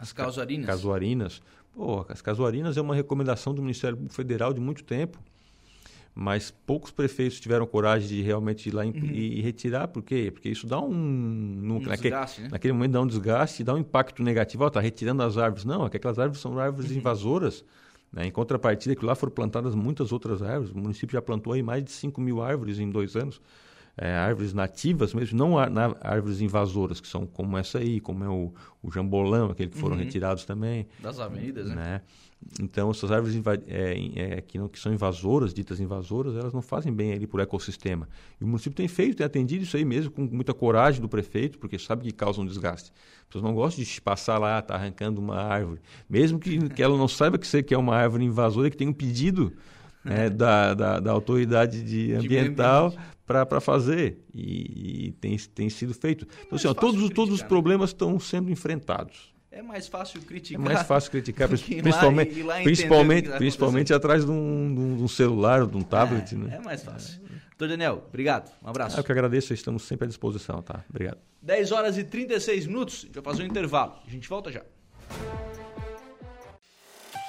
[0.00, 0.66] as casuarinas.
[0.66, 1.42] Casuarinas.
[1.72, 5.22] Pô, as casuarinas é uma recomendação do Ministério Federal de muito tempo
[6.20, 8.92] mas poucos prefeitos tiveram coragem de realmente ir lá uhum.
[8.92, 10.32] e, retirar, por quê?
[10.32, 10.90] Porque isso dá um...
[10.90, 12.48] No, um naquele, desgaste, né?
[12.50, 14.66] naquele momento dá um desgaste, dá um impacto negativo.
[14.66, 15.64] Está retirando as árvores.
[15.64, 16.96] Não, é que aquelas árvores são árvores uhum.
[16.96, 17.64] invasoras.
[18.12, 18.26] Né?
[18.26, 20.72] Em contrapartida, que lá foram plantadas muitas outras árvores.
[20.72, 23.40] O município já plantou aí mais de 5 mil árvores em dois anos.
[23.96, 28.52] É, árvores nativas mesmo, não árvores invasoras, que são como essa aí, como é o,
[28.82, 30.02] o jambolão, aquele que foram uhum.
[30.02, 30.88] retirados também.
[30.98, 31.74] Das avenidas, né?
[31.76, 32.00] né?
[32.60, 36.92] Então, essas árvores é, é, que, não, que, são invasoras, ditas invasoras, elas não fazem
[36.92, 38.08] bem ali para o ecossistema.
[38.40, 41.58] E o município tem feito, tem atendido isso aí mesmo, com muita coragem do prefeito,
[41.58, 42.92] porque sabe que causa um desgaste.
[43.20, 45.80] As pessoas não gostam de passar lá, tá arrancando uma árvore.
[46.08, 48.92] Mesmo que, que ela não saiba que você quer uma árvore invasora, que tem um
[48.92, 49.52] pedido
[50.04, 52.94] né, da, da, da, autoridade de ambiental
[53.26, 54.24] para fazer.
[54.32, 56.26] E, e, tem, tem sido feito.
[56.46, 57.48] Então, assim, ó, todos, todos os né?
[57.48, 59.37] problemas estão sendo enfrentados.
[59.58, 60.64] É mais fácil criticar.
[60.64, 65.66] É mais fácil criticar, principalmente, lá, lá principalmente, principalmente atrás de um, de um, celular,
[65.66, 66.32] de um tablet.
[66.32, 66.58] É, né?
[66.60, 67.20] é mais fácil.
[67.58, 68.52] Doutor Daniel, obrigado.
[68.62, 68.96] Um abraço.
[68.96, 70.84] Ah, eu que agradeço, estamos sempre à disposição, tá?
[70.88, 71.18] Obrigado.
[71.42, 73.94] 10 horas e 36 minutos, a gente vai fazer um intervalo.
[74.06, 74.62] A gente volta já.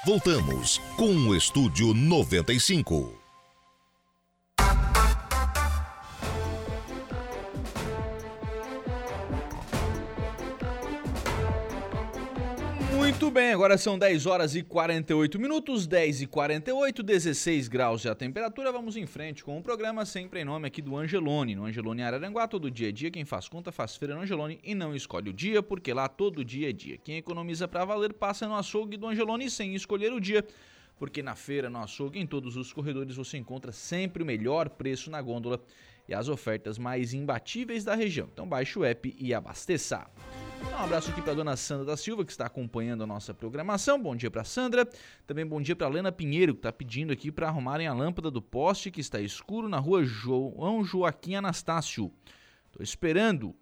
[0.06, 3.19] Voltamos com o Estúdio 95.
[13.22, 18.08] Muito bem, agora são 10 horas e 48 minutos, 10 e 48, 16 graus de
[18.08, 18.72] a temperatura.
[18.72, 21.54] Vamos em frente com o programa sempre em nome aqui do Angelone.
[21.54, 23.12] No Angelone Araranguá, todo dia é dia.
[23.12, 26.46] Quem faz conta faz feira no Angelone e não escolhe o dia, porque lá todo
[26.46, 26.98] dia é dia.
[26.98, 30.48] Quem economiza para valer passa no açougue do Angelone sem escolher o dia.
[30.98, 35.12] porque na feira, no açougue, em todos os corredores você encontra sempre o melhor preço
[35.12, 35.62] na gôndola
[36.08, 38.30] e as ofertas mais imbatíveis da região.
[38.32, 40.08] Então baixe o app e abasteça.
[40.62, 44.02] Um abraço aqui para dona Sandra da Silva, que está acompanhando a nossa programação.
[44.02, 44.88] Bom dia para Sandra.
[45.26, 48.42] Também bom dia para Lena Pinheiro, que está pedindo aqui para arrumarem a lâmpada do
[48.42, 52.12] poste que está escuro na rua João Joaquim Anastácio.
[52.68, 53.56] Estou esperando.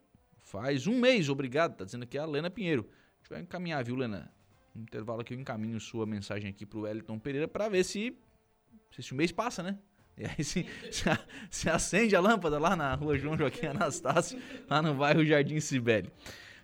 [0.43, 1.73] Faz um mês, obrigado.
[1.73, 2.87] Está dizendo aqui a Lena Pinheiro.
[2.89, 4.31] A gente vai encaminhar, viu, Lena?
[4.73, 8.17] No intervalo aqui eu encaminho sua mensagem aqui para o Wellington Pereira para ver se,
[8.91, 9.77] se esse mês passa, né?
[10.17, 10.65] E aí se,
[11.51, 16.11] se, acende a lâmpada lá na rua João Joaquim Anastácio, lá no bairro Jardim Sibeli.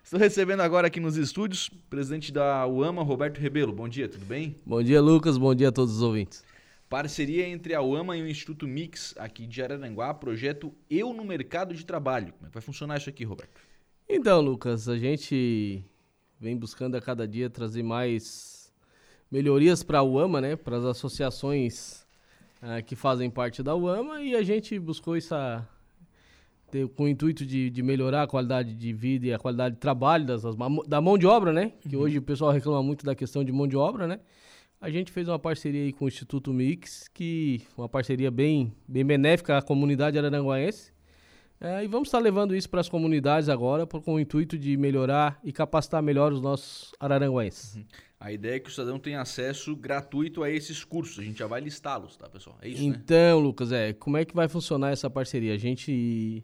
[0.03, 3.71] Estou recebendo agora aqui nos estúdios o presidente da UAMA, Roberto Rebelo.
[3.71, 4.59] Bom dia, tudo bem?
[4.65, 5.37] Bom dia, Lucas.
[5.37, 6.43] Bom dia a todos os ouvintes.
[6.89, 11.73] Parceria entre a UAMA e o Instituto Mix aqui de Araranguá, projeto Eu no Mercado
[11.73, 12.33] de Trabalho.
[12.33, 13.61] Como é que vai funcionar isso aqui, Roberto?
[14.07, 15.81] Então, Lucas, a gente
[16.37, 18.73] vem buscando a cada dia trazer mais
[19.31, 20.55] melhorias para a UAMA, né?
[20.57, 22.05] Para as associações
[22.61, 25.65] uh, que fazem parte da UAMA e a gente buscou essa
[26.95, 30.25] com o intuito de, de, melhorar a qualidade de vida e a qualidade de trabalho
[30.25, 30.43] das,
[30.87, 31.73] da mão de obra, né?
[31.87, 32.03] Que uhum.
[32.03, 34.19] hoje o pessoal reclama muito da questão de mão de obra, né?
[34.81, 39.05] A gente fez uma parceria aí com o Instituto Mix, que uma parceria bem, bem
[39.05, 40.91] benéfica à comunidade araranguaense.
[41.61, 44.75] É, e vamos estar levando isso para as comunidades agora, por, com o intuito de
[44.75, 47.75] melhorar e capacitar melhor os nossos araranguaenses.
[47.75, 47.85] Uhum.
[48.19, 51.19] A ideia é que o cidadão tenha acesso gratuito a esses cursos.
[51.19, 52.57] A gente já vai listá-los, tá, pessoal?
[52.61, 52.87] É isso, né?
[52.87, 53.45] Então, né?
[53.45, 55.53] Lucas, é, como é que vai funcionar essa parceria?
[55.53, 56.43] A gente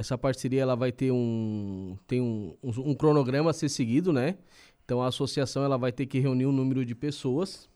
[0.00, 4.36] essa parceria ela vai ter um tem um, um, um, cronograma a ser seguido, né?
[4.84, 7.68] Então a associação ela vai ter que reunir um número de pessoas,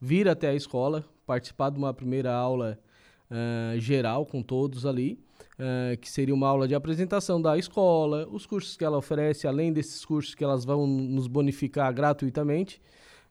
[0.00, 2.78] vir até a escola, participar de uma primeira aula
[3.30, 5.22] uh, geral com todos ali,
[5.58, 9.72] uh, que seria uma aula de apresentação da escola, os cursos que ela oferece, além
[9.72, 12.80] desses cursos que elas vão nos bonificar gratuitamente.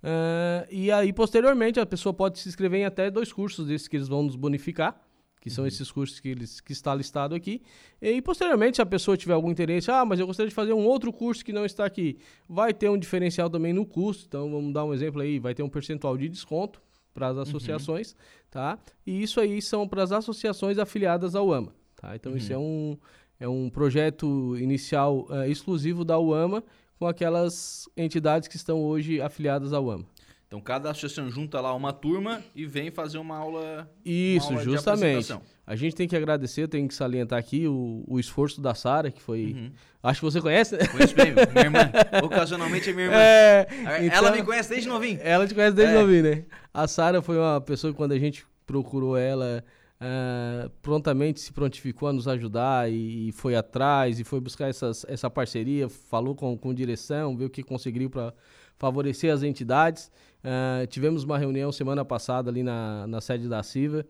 [0.03, 3.97] Uh, e aí, posteriormente, a pessoa pode se inscrever em até dois cursos desses que
[3.97, 4.99] eles vão nos bonificar,
[5.41, 5.67] que são uhum.
[5.67, 7.63] esses cursos que, eles, que está listado aqui.
[7.99, 10.86] E, posteriormente, se a pessoa tiver algum interesse, ah, mas eu gostaria de fazer um
[10.86, 14.25] outro curso que não está aqui, vai ter um diferencial também no custo.
[14.27, 16.80] Então, vamos dar um exemplo aí, vai ter um percentual de desconto
[17.12, 17.41] para as uhum.
[17.41, 18.17] associações, uhum.
[18.51, 18.80] tá?
[19.06, 22.15] E isso aí são para as associações afiliadas ao AMA, tá?
[22.15, 22.38] Então, uhum.
[22.38, 22.97] isso é um,
[23.39, 26.63] é um projeto inicial uh, exclusivo da UAMA
[26.99, 30.06] com aquelas entidades que estão hoje afiliadas ao AMA.
[30.51, 33.89] Então cada associação junta lá uma turma e vem fazer uma aula.
[34.03, 35.33] Isso, uma aula justamente.
[35.65, 39.21] A gente tem que agradecer, tem que salientar aqui o, o esforço da Sara, que
[39.21, 39.53] foi.
[39.53, 39.71] Uhum.
[40.03, 40.85] Acho que você conhece, né?
[40.87, 41.89] Conheço bem, minha irmã.
[42.21, 43.17] Ocasionalmente é minha irmã.
[43.17, 43.67] É,
[44.05, 45.21] então, ela me conhece desde novinho.
[45.23, 45.97] Ela te conhece desde é.
[45.97, 46.43] novinho, né?
[46.73, 49.63] A Sara foi uma pessoa que quando a gente procurou ela.
[50.01, 55.05] Uh, prontamente se prontificou a nos ajudar e, e, foi atrás e foi buscar essas,
[55.07, 58.33] essa parceria, falou com, com direção, viu o que conseguiu para
[58.79, 60.11] favorecer as entidades.
[60.43, 64.06] Uh, tivemos uma reunião semana passada ali na, na sede da CIVA.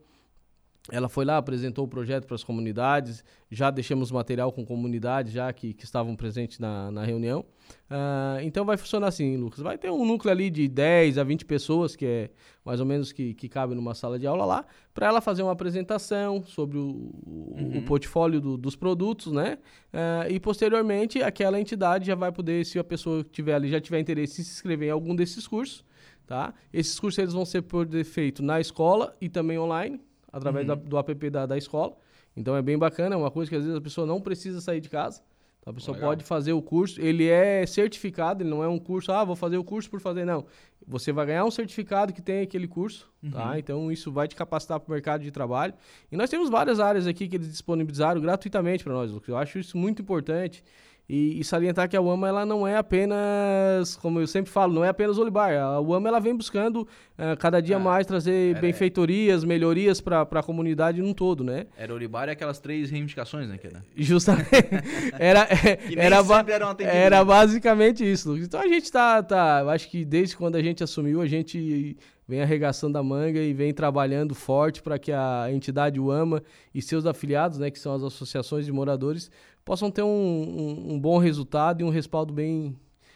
[0.89, 5.53] Ela foi lá, apresentou o projeto para as comunidades, já deixamos material com comunidades já
[5.53, 7.45] que, que estavam presentes na, na reunião.
[7.89, 9.59] Uh, então vai funcionar assim, Lucas.
[9.59, 12.29] Vai ter um núcleo ali de 10 a 20 pessoas, que é
[12.65, 15.51] mais ou menos que, que cabe numa sala de aula lá, para ela fazer uma
[15.51, 17.77] apresentação sobre o, uhum.
[17.77, 19.59] o portfólio do, dos produtos, né?
[19.93, 23.99] Uh, e posteriormente aquela entidade já vai poder, se a pessoa tiver ali, já tiver
[23.99, 25.85] interesse em se inscrever em algum desses cursos,
[26.25, 26.53] Tá?
[26.71, 29.99] Esses cursos eles vão ser por defeito na escola e também online,
[30.31, 30.75] através uhum.
[30.75, 31.95] da, do app da, da escola.
[32.35, 34.79] Então é bem bacana, é uma coisa que às vezes a pessoa não precisa sair
[34.79, 35.21] de casa.
[35.61, 36.09] Então a pessoa Legal.
[36.09, 39.57] pode fazer o curso, ele é certificado, ele não é um curso, ah, vou fazer
[39.57, 40.43] o curso por fazer, não.
[40.87, 43.27] Você vai ganhar um certificado que tem aquele curso, tá?
[43.27, 43.31] uhum.
[43.31, 43.59] tá?
[43.59, 45.73] Então isso vai te capacitar para o mercado de trabalho.
[46.11, 49.77] E nós temos várias áreas aqui que eles disponibilizaram gratuitamente para nós, Eu acho isso
[49.77, 50.63] muito importante.
[51.09, 54.85] E, e, salientar que a UAMA ela não é apenas, como eu sempre falo, não
[54.85, 55.53] é apenas Olibar.
[55.53, 56.87] A UAMA ela vem buscando
[57.17, 61.65] uh, cada dia ah, mais trazer era, benfeitorias, melhorias para a comunidade num todo, né?
[61.75, 63.59] Era Olibar e aquelas três reivindicações, né?
[63.61, 63.83] Era?
[63.95, 64.49] Justamente.
[65.19, 65.47] era,
[65.97, 66.17] era,
[66.79, 68.37] era basicamente isso.
[68.37, 71.97] Então a gente tá, tá, acho que desde quando a gente assumiu, a gente
[72.31, 76.41] vem arregaçando a manga e vem trabalhando forte para que a entidade UAMA
[76.73, 79.29] e seus afiliados, né, que são as associações de moradores,
[79.71, 82.75] possam ter um, um, um bom resultado e um respaldo bem,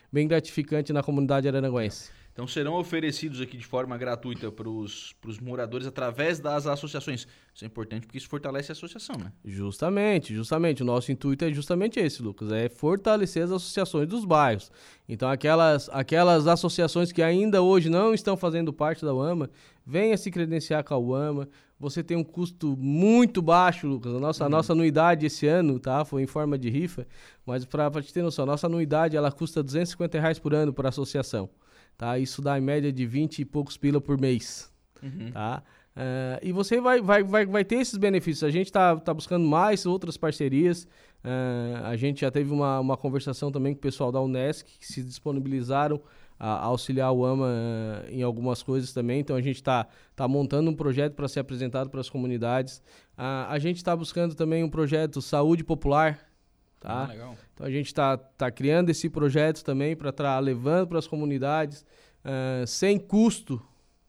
[0.10, 2.10] bem gratificante na comunidade araranguense.
[2.32, 7.28] Então serão oferecidos aqui de forma gratuita para os moradores através das associações.
[7.54, 9.34] Isso é importante porque isso fortalece a associação, né?
[9.44, 10.82] Justamente, justamente.
[10.82, 14.72] O nosso intuito é justamente esse, Lucas, é fortalecer as associações dos bairros.
[15.10, 19.50] Então aquelas, aquelas associações que ainda hoje não estão fazendo parte da UAMA,
[19.86, 21.50] venha se credenciar com a UAMA.
[21.79, 24.15] Você tem um custo muito baixo, Lucas.
[24.15, 24.47] A nossa, uhum.
[24.47, 26.05] a nossa anuidade esse ano, tá?
[26.05, 27.05] Foi em forma de rifa,
[27.45, 30.88] mas para te ter noção, a nossa anuidade ela custa 250 reais por ano para
[30.88, 31.49] a associação.
[31.97, 32.17] tá?
[32.17, 34.71] Isso dá em média de 20 e poucos pila por mês,
[35.03, 35.31] uhum.
[35.31, 35.63] tá?
[35.95, 38.43] Uh, e você vai, vai, vai, vai ter esses benefícios.
[38.43, 40.83] A gente está tá buscando mais outras parcerias.
[41.23, 44.85] Uh, a gente já teve uma, uma conversação também com o pessoal da Unesc, que
[44.85, 46.01] se disponibilizaram
[46.39, 49.19] a, auxiliar o AMA uh, em algumas coisas também.
[49.19, 52.82] Então a gente está tá montando um projeto para ser apresentado para as comunidades.
[53.17, 56.19] a gente está buscando também um projeto Saúde Popular.
[56.80, 57.10] Tá?
[57.12, 61.00] Ah, então a gente está tá criando esse projeto também para estar tá levando para
[61.00, 61.84] as comunidades
[62.67, 63.62] sem custo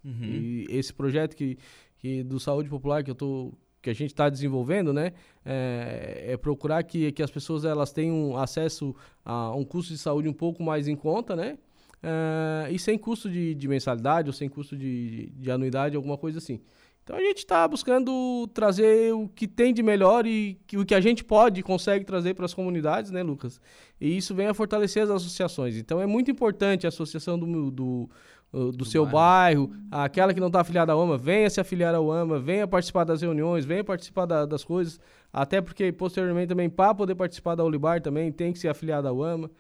[0.07, 0.25] Uhum.
[0.25, 1.59] E esse projeto que,
[1.99, 5.12] que do Saúde Popular que eu tô que a gente está desenvolvendo, né,
[5.45, 10.29] é, é, procurar que, que as pessoas elas tenham acesso a um custo de saúde
[10.29, 11.57] um pouco mais em conta, né,
[12.03, 16.39] é, e sem custo de, de, mensalidade ou sem custo de, de anuidade, alguma coisa
[16.39, 16.61] assim.
[17.03, 20.95] Então a gente está buscando trazer o que tem de melhor e que, o que
[20.95, 23.61] a gente pode e consegue trazer para as comunidades, né, Lucas?
[24.01, 25.77] E isso vem a fortalecer as associações.
[25.77, 28.11] Então é muito importante a associação do, do
[28.53, 29.69] do, do seu bairro.
[29.69, 29.87] bairro.
[29.91, 33.21] aquela que não está afiliada ao AMA, venha se afiliar ao AMA, venha participar das
[33.21, 35.01] reuniões, venha participar da, das coisas,
[35.33, 39.23] até porque posteriormente também para poder participar da Olibar também tem que ser afiliado ao
[39.23, 39.51] AMA.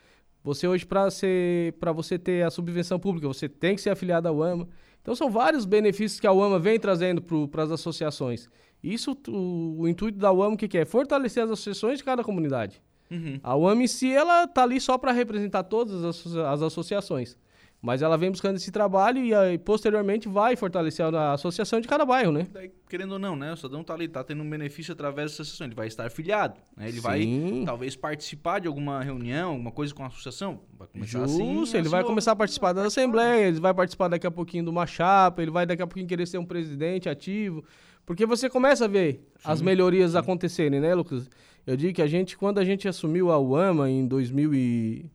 [0.46, 4.68] Você hoje para você ter a subvenção pública, você tem que ser afiliado ao AMA.
[5.02, 8.48] Então são vários benefícios que a UAMA vem trazendo para as associações.
[8.80, 10.84] Isso, o, o, intuito da UAMA, o que, que é?
[10.84, 12.80] Fortalecer as associações de cada comunidade.
[13.10, 13.40] Uhum.
[13.42, 17.36] A UAMA em si, ela tá ali só para representar todas as, as associações.
[17.80, 22.04] Mas ela vem buscando esse trabalho e aí, posteriormente vai fortalecer a associação de cada
[22.04, 22.46] bairro, né?
[22.50, 23.52] Daí, querendo ou não, né?
[23.52, 25.66] O cidadão tá ali, tá tendo um benefício através dessa associação.
[25.66, 26.88] Ele vai estar afiliado, né?
[26.88, 27.00] Ele Sim.
[27.00, 30.60] vai talvez participar de alguma reunião, alguma coisa com a associação.
[30.76, 34.08] Vai começar assim, Justo, assim, ele vai começar a participar da assembleia, ele vai participar
[34.08, 37.08] daqui a pouquinho de uma chapa, ele vai daqui a pouquinho querer ser um presidente
[37.08, 37.62] ativo.
[38.06, 40.18] Porque você começa a ver sim, as melhorias sim.
[40.18, 41.28] acontecerem, né, Lucas?
[41.66, 45.10] Eu digo que a gente, quando a gente assumiu a UAMA em 2000 e,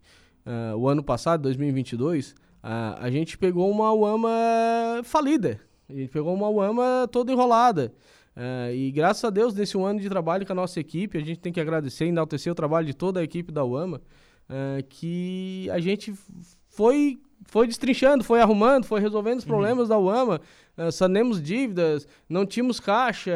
[0.46, 5.60] uh, o ano passado, 2022, a, a gente pegou uma UAMA falida.
[5.90, 7.94] A gente pegou uma UAMA toda enrolada.
[8.36, 11.22] Uh, e graças a Deus, nesse um ano de trabalho com a nossa equipe, a
[11.22, 13.98] gente tem que agradecer e enaltecer o trabalho de toda a equipe da UAMA,
[14.50, 16.14] uh, que a gente
[16.70, 19.50] foi, foi destrinchando, foi arrumando, foi resolvendo os uhum.
[19.50, 19.90] problemas uhum.
[19.90, 20.42] da UAMA,
[20.78, 23.34] uh, sanemos dívidas, não tínhamos caixa,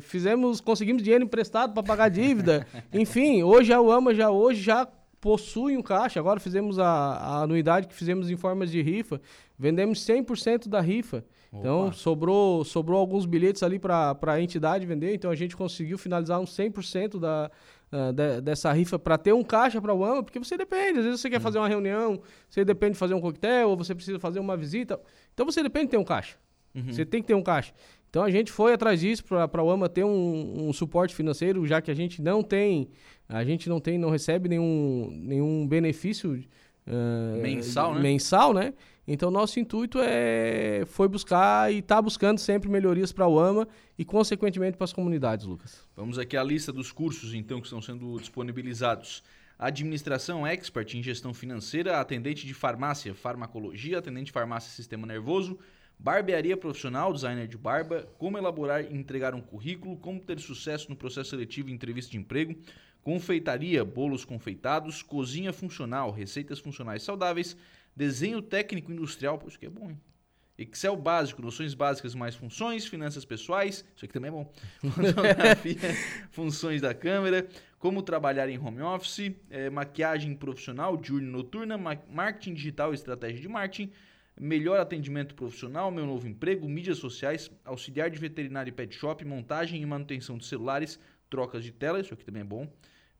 [0.00, 2.64] fizemos, conseguimos dinheiro emprestado para pagar dívida.
[2.94, 4.86] Enfim, hoje a UAMA já hoje já
[5.26, 6.20] possui um caixa.
[6.20, 9.20] Agora fizemos a, a anuidade que fizemos em formas de rifa.
[9.58, 11.24] Vendemos 100% da rifa.
[11.50, 11.58] Opa.
[11.58, 15.12] Então, sobrou, sobrou alguns bilhetes ali para a entidade vender.
[15.14, 17.50] Então, a gente conseguiu finalizar uns 100% da,
[17.92, 21.00] uh, de, dessa rifa para ter um caixa para o AMA, porque você depende.
[21.00, 21.42] Às vezes você quer hum.
[21.42, 25.00] fazer uma reunião, você depende de fazer um coquetel, ou você precisa fazer uma visita.
[25.34, 26.36] Então, você depende de ter um caixa.
[26.72, 26.92] Uhum.
[26.92, 27.72] Você tem que ter um caixa.
[28.08, 31.80] Então, a gente foi atrás disso para o AMA ter um, um suporte financeiro, já
[31.80, 32.88] que a gente não tem
[33.28, 36.32] a gente não tem, não recebe nenhum, nenhum benefício
[36.86, 38.00] uh, mensal, né?
[38.00, 38.72] mensal, né?
[39.08, 44.04] Então nosso intuito é foi buscar e está buscando sempre melhorias para o AMA e
[44.04, 45.84] consequentemente para as comunidades, Lucas.
[45.94, 49.22] Vamos aqui à lista dos cursos então que estão sendo disponibilizados.
[49.58, 55.58] Administração Expert em Gestão Financeira, atendente de farmácia, farmacologia, atendente de farmácia Sistema Nervoso,
[55.98, 60.96] barbearia profissional, designer de barba, como elaborar e entregar um currículo, como ter sucesso no
[60.96, 62.56] processo seletivo e entrevista de emprego,
[63.02, 67.56] confeitaria, bolos confeitados, cozinha funcional, receitas funcionais saudáveis,
[67.94, 70.00] desenho técnico industrial, poxa, que é bom, hein?
[70.58, 74.50] Excel básico, noções básicas mais funções, finanças pessoais, isso aqui também é bom.
[76.32, 77.46] Funções da câmera,
[77.78, 83.48] como trabalhar em home office, é, maquiagem profissional, diurna noturna, marketing digital e estratégia de
[83.48, 83.92] marketing,
[84.38, 89.80] melhor atendimento profissional, meu novo emprego, mídias sociais, auxiliar de veterinário e pet shop, montagem
[89.80, 92.68] e manutenção de celulares, trocas de tela, isso aqui também é bom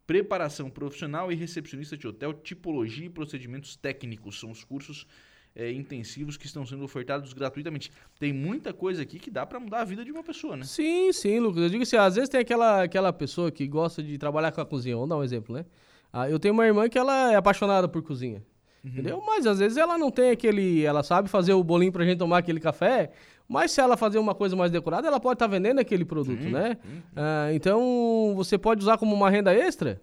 [0.07, 4.39] preparação profissional e recepcionista de hotel, tipologia e procedimentos técnicos.
[4.39, 5.07] São os cursos
[5.55, 7.91] é, intensivos que estão sendo ofertados gratuitamente.
[8.19, 10.65] Tem muita coisa aqui que dá para mudar a vida de uma pessoa, né?
[10.65, 11.63] Sim, sim, Lucas.
[11.65, 14.67] Eu digo assim, às vezes tem aquela, aquela pessoa que gosta de trabalhar com a
[14.67, 14.95] cozinha.
[14.95, 15.67] Vamos dar um exemplo, né?
[16.13, 18.45] Ah, eu tenho uma irmã que ela é apaixonada por cozinha.
[18.87, 18.92] Uhum.
[18.92, 19.22] Entendeu?
[19.27, 20.85] Mas às vezes ela não tem aquele.
[20.85, 23.11] Ela sabe fazer o bolinho pra gente tomar aquele café,
[23.49, 26.42] mas se ela fazer uma coisa mais decorada, ela pode estar tá vendendo aquele produto,
[26.42, 26.77] sim, né?
[26.81, 27.03] Sim.
[27.16, 30.01] Ah, então, você pode usar como uma renda extra.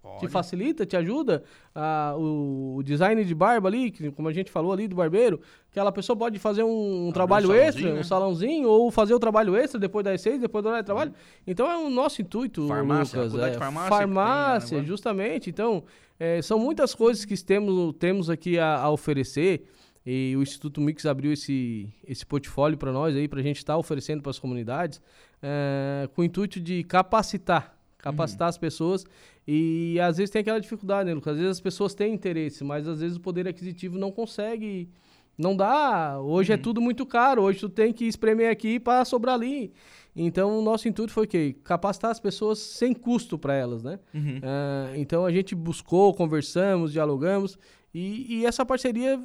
[0.00, 0.20] Pode.
[0.20, 1.42] Te facilita, te ajuda.
[1.74, 5.38] Ah, o, o, design de barba ali, que, como a gente falou ali do barbeiro,
[5.70, 8.00] aquela pessoa pode fazer um, um trabalho um extra, né?
[8.00, 11.10] um salãozinho, ou fazer o trabalho extra depois das seis, depois do horário de trabalho.
[11.10, 11.42] Hum.
[11.46, 13.38] Então é o nosso intuito, farmácia, Lucas.
[13.38, 15.50] É, farmácia, farmácia tem, né, justamente.
[15.50, 15.84] Então,
[16.18, 19.64] é, são muitas coisas que temos, temos aqui a, a oferecer.
[20.04, 23.74] E o Instituto Mix abriu esse, esse portfólio para nós aí, para a gente estar
[23.74, 25.02] tá oferecendo para as comunidades,
[25.42, 28.50] é, com o intuito de capacitar, capacitar uhum.
[28.50, 29.04] as pessoas.
[29.46, 31.34] E às vezes tem aquela dificuldade, né, Lucas?
[31.34, 34.88] Às vezes as pessoas têm interesse, mas às vezes o poder aquisitivo não consegue
[35.36, 36.18] Não dá.
[36.20, 36.60] Hoje é uhum.
[36.60, 37.42] é tudo muito caro.
[37.42, 39.72] Hoje tu tem que espremer aqui para sobrar ali.
[40.18, 44.00] Então, o nosso intuito foi que capacitar as pessoas sem custo para elas, né?
[44.12, 44.38] Uhum.
[44.38, 47.56] Uh, então, a gente buscou, conversamos, dialogamos
[47.94, 49.22] e, e essa parceria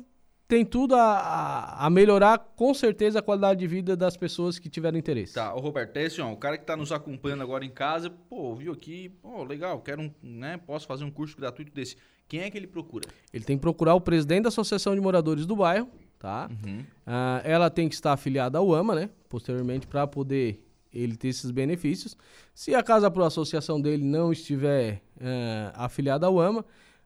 [0.47, 4.69] tem tudo a, a, a, melhorar com certeza a qualidade de vida das pessoas que
[4.69, 5.33] tiveram interesse.
[5.33, 8.09] Tá, o Roberto, é assim, ó, o cara que está nos acompanhando agora em casa,
[8.09, 11.95] pô, viu aqui, pô, legal, quero um, né, posso fazer um curso gratuito desse.
[12.27, 13.07] Quem é que ele procura?
[13.33, 15.89] Ele tem que procurar o presidente da Associação de Moradores do Bairro,
[16.19, 16.49] tá?
[16.49, 16.81] Uhum.
[16.81, 19.09] Uh, ela tem que estar afiliada ao AMA, né?
[19.27, 20.63] Posteriormente, para poder
[20.93, 22.15] ele ter esses benefícios.
[22.53, 26.61] Se a Casa Pro Associação dele não estiver uh, afiliada ao AMA,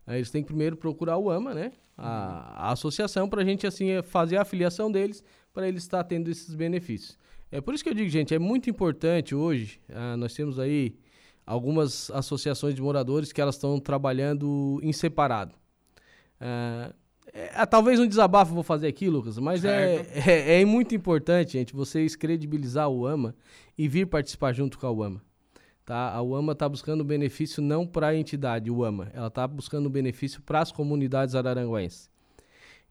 [0.07, 1.71] uh, eles têm que primeiro procurar o AMA, né?
[1.97, 6.29] A, a associação, para a gente assim fazer a afiliação deles, para eles estar tendo
[6.29, 7.17] esses benefícios.
[7.51, 9.79] É por isso que eu digo, gente, é muito importante hoje,
[10.17, 10.99] nós temos aí
[11.47, 15.55] algumas associações de moradores que elas estão trabalhando em separado.
[16.41, 16.93] É,
[17.33, 21.73] é, talvez um desabafo vou fazer aqui, Lucas, mas é, é, é, muito importante, gente,
[21.73, 23.35] vocês credibilizar o AMA
[23.77, 25.21] e vir participar junto com a UAMA.
[25.85, 26.11] Tá?
[26.13, 30.41] A UAMA está buscando benefício não para a entidade, o AMA, ela está buscando benefício
[30.41, 32.09] para as comunidades araranguenses.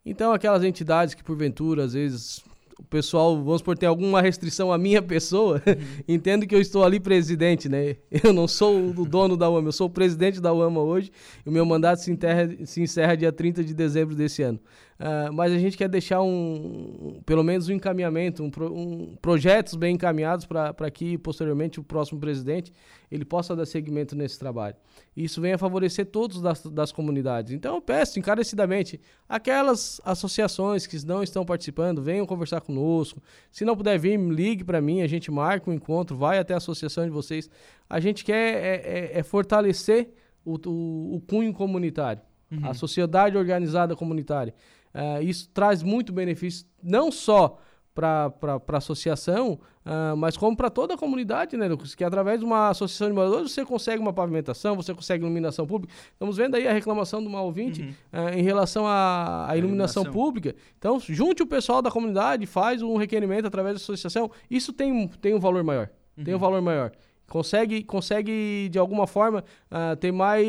[0.05, 2.43] Então, aquelas entidades que porventura, às vezes,
[2.79, 6.03] o pessoal, vamos por ter alguma restrição à minha pessoa, uhum.
[6.07, 7.97] entendo que eu estou ali presidente, né?
[8.23, 11.11] Eu não sou o dono da UAMA, eu sou o presidente da UAMA hoje
[11.45, 14.59] e o meu mandato se, enterra, se encerra dia 30 de dezembro desse ano.
[14.99, 19.93] Uh, mas a gente quer deixar um, pelo menos um encaminhamento, um, um projetos bem
[19.93, 22.73] encaminhados para que posteriormente o próximo presidente
[23.11, 24.75] ele possa dar seguimento nesse trabalho.
[25.15, 27.53] E isso venha favorecer todos das, das comunidades.
[27.53, 33.21] Então eu peço encarecidamente aquelas associações que não estão participando, venham conversar conosco.
[33.51, 36.57] Se não puder vir, ligue para mim, a gente marca um encontro, vai até a
[36.57, 37.47] associação de vocês.
[37.87, 40.09] A gente quer é, é, é fortalecer
[40.43, 42.21] o, o, o cunho comunitário.
[42.49, 42.65] Uhum.
[42.69, 44.53] A sociedade organizada comunitária.
[44.97, 47.59] Uh, isso traz muito benefício, não só
[47.93, 48.31] para
[48.67, 51.93] a associação, uh, mas como para toda a comunidade, né, Lucas?
[51.93, 55.93] Que através de uma associação de moradores você consegue uma pavimentação, você consegue iluminação pública.
[56.13, 57.89] Estamos vendo aí a reclamação do uma ouvinte uhum.
[58.21, 60.55] uh, em relação à, à iluminação, iluminação, pública.
[60.77, 64.31] Então, junte o pessoal da comunidade, faz um requerimento através da associação.
[64.49, 65.89] Isso tem, tem um valor maior.
[66.17, 66.23] Uhum.
[66.23, 66.91] Tem um valor maior
[67.27, 70.47] consegue, consegue de alguma forma uh, ter mais,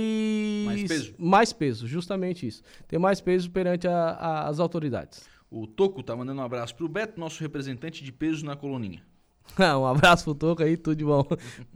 [0.67, 1.15] mais peso.
[1.19, 2.63] mais peso, justamente isso.
[2.87, 5.29] Ter mais peso perante a, a, as autoridades.
[5.51, 9.03] O Toco tá mandando um abraço pro Beto, nosso representante de peso na coloninha.
[9.79, 11.25] um abraço pro Toco aí, tudo de bom.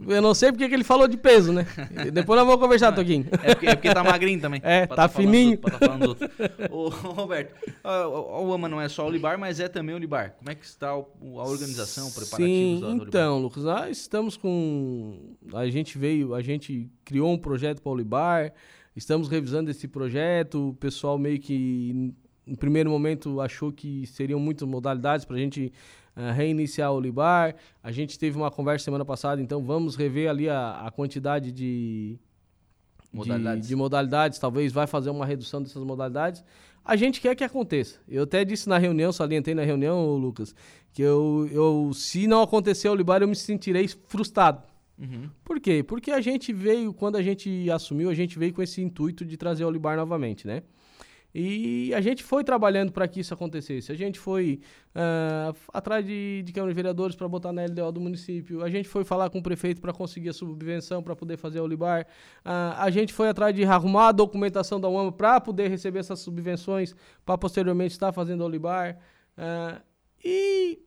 [0.07, 1.65] Eu não sei porque que ele falou de peso, né?
[2.11, 3.27] Depois nós vamos conversar, não, Toquinho.
[3.43, 4.61] É porque, é porque tá magrinho também.
[4.73, 5.51] É, tá, tá fininho.
[5.51, 6.29] Outro, tá falando outro.
[6.71, 7.53] Ô, Roberto,
[7.83, 10.35] o AMA não é só o Libar, mas é também o Libar.
[10.37, 15.35] Como é que está a organização, o preparativos Sim, então, Lucas, nós estamos com...
[15.53, 18.53] A gente veio, a gente criou um projeto para o Libar,
[18.95, 22.13] estamos revisando esse projeto, o pessoal meio que,
[22.45, 25.71] no primeiro momento, achou que seriam muitas modalidades para a gente
[26.15, 27.55] uh, reiniciar o Libar.
[27.81, 32.17] A gente teve uma conversa semana passada, então vamos rever ali a, a quantidade de
[33.11, 33.63] modalidades.
[33.63, 36.43] De, de, modalidades, talvez vai fazer uma redução dessas modalidades.
[36.83, 37.99] A gente quer que aconteça.
[38.07, 40.53] Eu até disse na reunião, salientei na reunião, Lucas,
[40.91, 44.61] que eu, eu se não acontecer o Libar, eu me sentirei frustrado.
[44.99, 45.29] Uhum.
[45.43, 45.81] Por quê?
[45.81, 49.37] Porque a gente veio, quando a gente assumiu, a gente veio com esse intuito de
[49.37, 50.63] trazer o Libar novamente, né?
[51.33, 53.91] E a gente foi trabalhando para que isso acontecesse.
[53.91, 54.59] A gente foi
[54.95, 58.63] uh, atrás de, de Câmara de Vereadores para botar na LDO do município.
[58.63, 61.65] A gente foi falar com o prefeito para conseguir a subvenção para poder fazer o
[61.65, 62.05] Libar.
[62.45, 66.19] Uh, a gente foi atrás de arrumar a documentação da UAMA para poder receber essas
[66.19, 66.93] subvenções
[67.25, 68.99] para posteriormente estar fazendo o Libar.
[69.35, 69.81] Uh,
[70.23, 70.79] e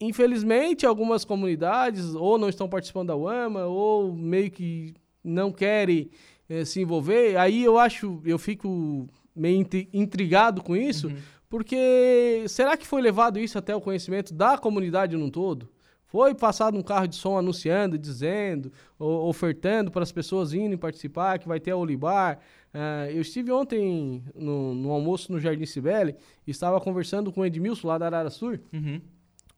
[0.00, 4.94] infelizmente algumas comunidades ou não estão participando da UAMA ou meio que
[5.24, 6.10] não querem
[6.48, 7.36] eh, se envolver.
[7.36, 11.16] Aí eu acho, eu fico meio intrigado com isso, uhum.
[11.48, 15.68] porque será que foi levado isso até o conhecimento da comunidade num todo?
[16.08, 21.46] Foi passado um carro de som anunciando, dizendo, ofertando para as pessoas irem participar, que
[21.46, 22.38] vai ter a Olibar.
[22.72, 26.16] Uh, eu estive ontem no, no, almoço no Jardim Cibele
[26.46, 28.58] e estava conversando com o Edmilson lá da Arara Sur.
[28.72, 29.02] Uhum.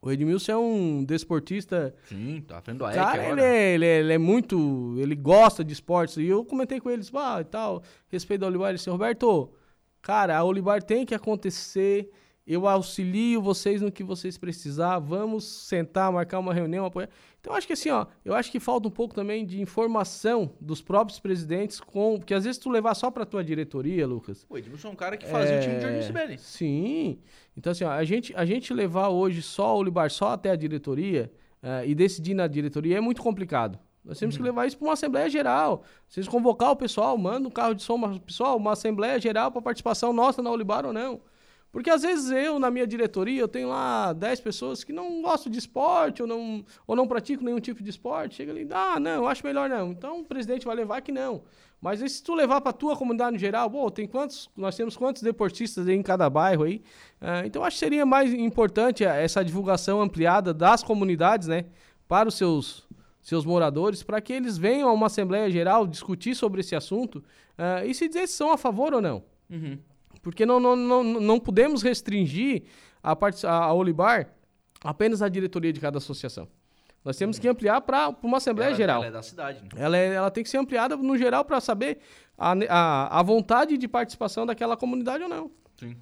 [0.01, 1.95] O Edmilson é um desportista.
[2.09, 4.95] Sim, tá frente do AEC Cara, ele é, ele, é, ele é, muito.
[4.97, 6.17] Ele gosta de esportes.
[6.17, 8.69] E eu comentei com eles, ah, e tal, respeito ao Olivar.
[8.69, 9.51] Ele disse, Roberto,
[10.01, 12.09] Cara, a Olibar tem que acontecer.
[12.45, 14.97] Eu auxilio vocês no que vocês precisar.
[14.97, 17.07] Vamos sentar, marcar uma reunião, apoiar.
[17.39, 20.81] Então, acho que assim, ó, eu acho que falta um pouco também de informação dos
[20.81, 22.17] próprios presidentes com.
[22.17, 24.45] Porque às vezes tu levar só pra tua diretoria, Lucas.
[24.49, 25.59] O Edmilson é um cara que fazia é...
[25.59, 26.37] o time de Jardim Sibeli.
[26.39, 27.19] Sim.
[27.55, 30.55] Então, assim, ó, a gente, a gente levar hoje só o Olibar só até a
[30.55, 31.31] diretoria
[31.61, 33.79] uh, e decidir na diretoria é muito complicado.
[34.03, 34.41] Nós temos uhum.
[34.41, 35.83] que levar isso para uma Assembleia Geral.
[36.07, 40.11] Vocês convocar o pessoal, manda um carro de som, pessoal, uma Assembleia Geral para participação
[40.11, 41.21] nossa na Olibar ou não.
[41.71, 45.49] Porque às vezes eu, na minha diretoria, eu tenho lá 10 pessoas que não gostam
[45.49, 48.35] de esporte ou não, ou não praticam nenhum tipo de esporte.
[48.35, 49.91] Chega ali, ah, não, eu acho melhor não.
[49.91, 51.43] Então o presidente vai levar que não.
[51.79, 55.21] Mas se tu levar para tua comunidade no geral, pô, tem quantos, nós temos quantos
[55.21, 56.83] deportistas em cada bairro aí?
[57.21, 61.65] Uh, então acho que seria mais importante essa divulgação ampliada das comunidades, né,
[62.07, 62.87] para os seus
[63.21, 67.85] seus moradores, para que eles venham a uma assembleia geral discutir sobre esse assunto uh,
[67.85, 69.23] e se dizer se são a favor ou não.
[69.49, 69.77] Uhum.
[70.21, 72.63] Porque não, não, não, não podemos restringir
[73.01, 74.33] a, part, a, a Olibar
[74.83, 76.47] apenas a diretoria de cada associação.
[77.03, 78.97] Nós temos que ampliar para uma Assembleia ela, Geral.
[78.97, 79.61] Ela é da cidade.
[79.63, 79.69] Né?
[79.75, 81.99] Ela, é, ela tem que ser ampliada no geral para saber
[82.37, 85.51] a, a, a vontade de participação daquela comunidade ou não.
[85.77, 85.95] Sim.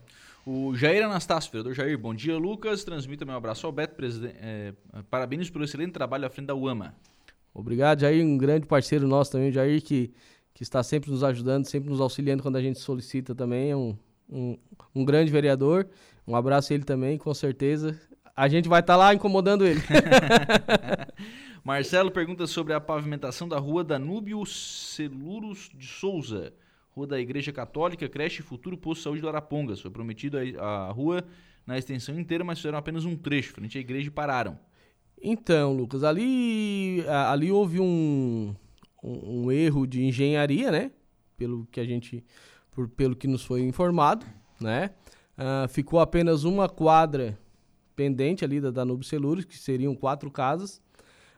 [0.51, 2.83] O Jair Anastácio, vereador Jair, bom dia, Lucas.
[2.83, 3.93] Transmita meu abraço ao Beto.
[4.41, 4.73] É,
[5.07, 6.95] parabéns pelo excelente trabalho à frente da UAMA.
[7.53, 10.11] Obrigado, Jair, um grande parceiro nosso também, Jair, que,
[10.51, 13.69] que está sempre nos ajudando, sempre nos auxiliando quando a gente solicita também.
[13.69, 13.95] É um,
[14.27, 14.57] um,
[14.95, 15.87] um grande vereador.
[16.27, 17.95] Um abraço a ele também, com certeza.
[18.35, 19.81] A gente vai estar tá lá incomodando ele.
[21.63, 26.51] Marcelo pergunta sobre a pavimentação da rua Danúbio Celuros de Souza,
[26.99, 29.79] rua da Igreja Católica, creche Futuro Posto de Saúde do Arapongas.
[29.79, 31.23] Foi prometido a, a rua
[31.65, 34.59] na extensão inteira, mas fizeram apenas um trecho, frente à igreja e pararam.
[35.21, 38.53] Então, Lucas, ali, ali houve um,
[39.03, 40.91] um, um erro de engenharia, né?
[41.37, 42.23] Pelo que a gente
[42.71, 44.25] por, pelo que nos foi informado,
[44.59, 44.91] né?
[45.37, 47.37] Uh, ficou apenas uma quadra
[47.95, 50.81] pendente ali da Danube Celures, que seriam quatro casas.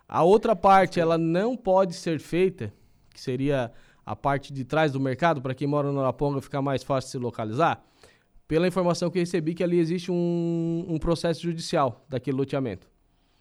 [0.08, 2.74] A outra parte, ela não pode ser feita,
[3.14, 3.72] que seria
[4.06, 7.12] a parte de trás do mercado, para quem mora no Araponga ficar mais fácil de
[7.12, 7.84] se localizar.
[8.48, 12.88] Pela informação que recebi, que ali existe um, um processo judicial daquele loteamento.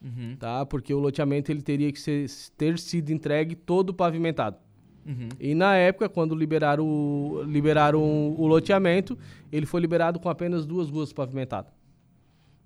[0.03, 0.37] Uhum.
[0.39, 0.65] Tá?
[0.65, 4.57] Porque o loteamento ele teria que ser, ter sido entregue todo pavimentado.
[5.05, 5.29] Uhum.
[5.39, 9.19] E na época, quando liberaram, o, liberaram o loteamento,
[9.51, 11.73] ele foi liberado com apenas duas ruas pavimentadas.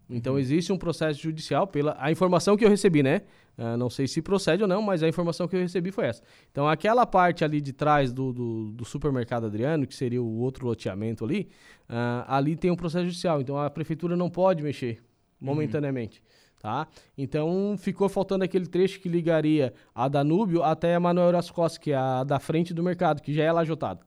[0.09, 0.39] Então uhum.
[0.39, 3.23] existe um processo judicial pela a informação que eu recebi, né?
[3.57, 6.23] Uh, não sei se procede ou não, mas a informação que eu recebi foi essa.
[6.51, 10.67] Então aquela parte ali de trás do, do, do supermercado Adriano, que seria o outro
[10.67, 11.49] loteamento ali,
[11.89, 13.41] uh, ali tem um processo judicial.
[13.41, 15.03] Então a prefeitura não pode mexer
[15.41, 15.47] uhum.
[15.47, 16.21] momentaneamente.
[16.21, 16.45] Uhum.
[16.61, 16.89] Tá?
[17.17, 21.97] Então ficou faltando aquele trecho que ligaria a Danúbio até a Manuel Rascos, que é
[21.97, 24.01] a da frente do mercado, que já é lajotada.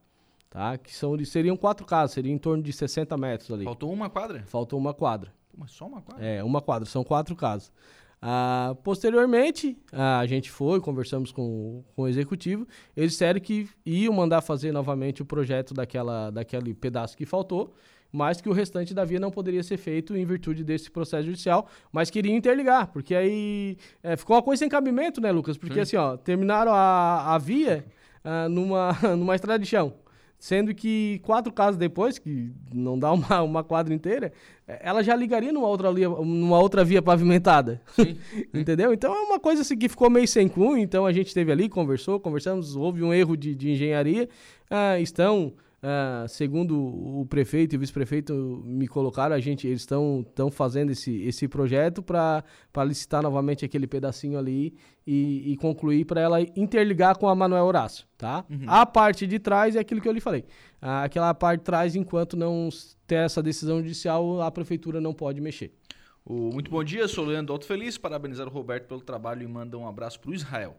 [0.50, 0.78] Tá?
[0.78, 3.64] Que são, seriam quatro casas, seria em torno de 60 metros ali.
[3.64, 4.44] Faltou uma quadra?
[4.48, 5.32] Faltou uma quadra.
[5.58, 6.26] Mas só uma quadra?
[6.26, 7.72] É, uma quadra, são quatro casas.
[8.22, 14.14] Ah, posteriormente, ah, a gente foi, conversamos com, com o executivo, eles disseram que iam
[14.14, 17.74] mandar fazer novamente o projeto daquela, daquele pedaço que faltou,
[18.12, 21.68] mas que o restante da via não poderia ser feito em virtude desse processo judicial,
[21.92, 25.58] mas queria interligar, porque aí é, ficou uma coisa sem cabimento, né, Lucas?
[25.58, 25.82] Porque Sim.
[25.82, 27.86] assim, ó, terminaram a, a via
[28.24, 29.94] uh, numa, numa estrada de chão.
[30.40, 34.32] Sendo que quatro casas depois, que não dá uma, uma quadra inteira,
[34.68, 37.82] é, ela já ligaria numa outra, via, numa outra via pavimentada.
[37.94, 38.18] Sim.
[38.54, 38.94] Entendeu?
[38.94, 40.78] Então é uma coisa assim que ficou meio sem cunho.
[40.78, 44.30] Então a gente esteve ali, conversou, conversamos, houve um erro de, de engenharia.
[44.70, 48.34] Uh, estão Uh, segundo o prefeito e o vice-prefeito
[48.66, 52.44] me colocaram, a gente, eles estão fazendo esse, esse projeto para
[52.84, 54.76] licitar novamente aquele pedacinho ali
[55.06, 58.44] e, e concluir para ela interligar com a Manuel Horácio, tá?
[58.50, 58.66] Uhum.
[58.66, 60.42] A parte de trás é aquilo que eu lhe falei.
[60.82, 62.70] Uh, aquela parte de trás, enquanto não
[63.06, 65.72] ter essa decisão judicial, a prefeitura não pode mexer.
[66.26, 69.78] O, muito bom dia, sou Leandro Alto Feliz, parabenizar o Roberto pelo trabalho e manda
[69.78, 70.76] um abraço para o Israel.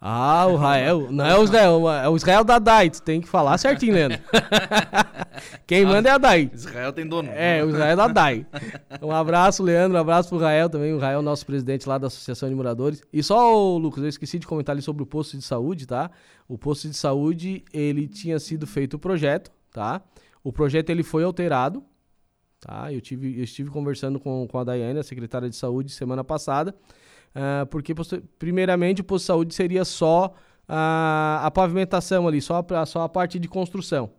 [0.00, 1.08] Ah, o Israel.
[1.10, 2.90] Não é o Israel, é o Israel da Dai.
[2.90, 4.18] Tu tem que falar certinho, Leandro.
[5.66, 6.50] Quem manda é a Dai.
[6.52, 7.30] Israel tem dono.
[7.32, 8.46] É, o Israel da Dai.
[9.00, 9.96] Um abraço, Leandro.
[9.96, 10.92] Um abraço pro Israel também.
[10.92, 13.02] O Israel, nosso presidente lá da Associação de Moradores.
[13.12, 16.10] E só, Lucas, eu esqueci de comentar ali sobre o posto de saúde, tá?
[16.46, 20.02] O posto de saúde, ele tinha sido feito o projeto, tá?
[20.44, 21.82] O projeto, ele foi alterado,
[22.60, 22.92] tá?
[22.92, 26.74] Eu, tive, eu estive conversando com, com a Daiane, a secretária de saúde, semana passada.
[27.36, 27.94] Uh, porque,
[28.38, 30.32] primeiramente, o posto de saúde seria só
[30.66, 34.10] a, a pavimentação ali, só, pra, só a parte de construção.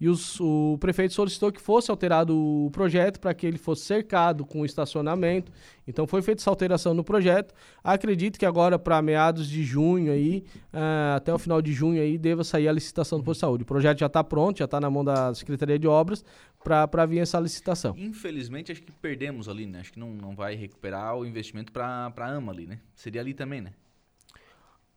[0.00, 4.46] E os, o prefeito solicitou que fosse alterado o projeto para que ele fosse cercado
[4.46, 5.50] com estacionamento.
[5.86, 7.52] Então foi feita essa alteração no projeto.
[7.82, 12.16] Acredito que agora, para meados de junho aí, uh, até o final de junho aí,
[12.16, 13.62] deva sair a licitação do posto de saúde.
[13.64, 16.24] O projeto já está pronto, já está na mão da Secretaria de Obras
[16.62, 17.94] para vir essa licitação.
[17.96, 19.80] Infelizmente, acho que perdemos ali, né?
[19.80, 22.78] Acho que não, não vai recuperar o investimento para a AMA ali, né?
[22.94, 23.72] Seria ali também, né?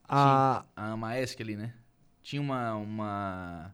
[0.08, 1.74] A, a AMA ESC ali, né?
[2.22, 3.74] Tinha uma, uma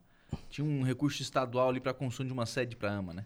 [0.49, 3.25] tinha um recurso estadual ali para consumo de uma sede para AMA, né?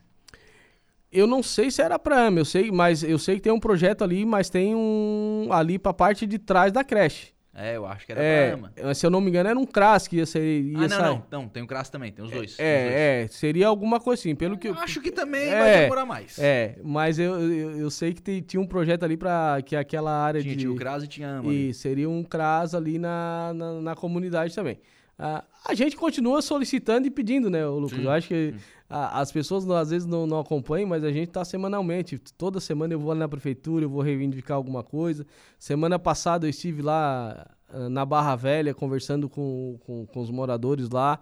[1.12, 3.59] Eu não sei se era para AMA, eu sei, mas eu sei que tem um
[3.59, 7.34] projeto ali, mas tem um ali para parte de trás da creche.
[7.53, 8.95] É, eu acho que era É, Brahma.
[8.95, 10.62] se eu não me engano, era um CRAS que ia ser.
[10.62, 11.01] Ia Ah, não, sair.
[11.01, 11.47] não, não.
[11.49, 12.55] Tem o Crass também, tem os dois.
[12.55, 12.93] tem os dois.
[12.95, 16.05] É, é, seria alguma coisa assim, pelo que Eu acho que também É, vai demorar
[16.05, 16.39] mais.
[16.39, 20.14] É, mas eu, eu, eu sei que te- tinha um projeto ali pra que aquela
[20.14, 20.62] área Tinha, de.
[20.62, 21.49] tinha o Crass e tinha a Ama.
[21.49, 21.72] ali.
[21.72, 24.80] E seria um CRAS ali na, na, na comunidade também.
[25.20, 27.97] Ah, a gente continua solicitando e pedindo, né, Lucas?
[27.97, 28.53] Sim, Eu acho que
[28.89, 32.18] a- as pessoas não- às vezes não, não acompanham, mas a gente tá semanalmente.
[32.38, 35.26] Toda semana eu vou ali na prefeitura, eu vou reivindicar alguma coisa.
[35.59, 40.89] Semana passada eu estive lá ah, na Barra Velha conversando com, com, com os moradores
[40.89, 41.20] lá.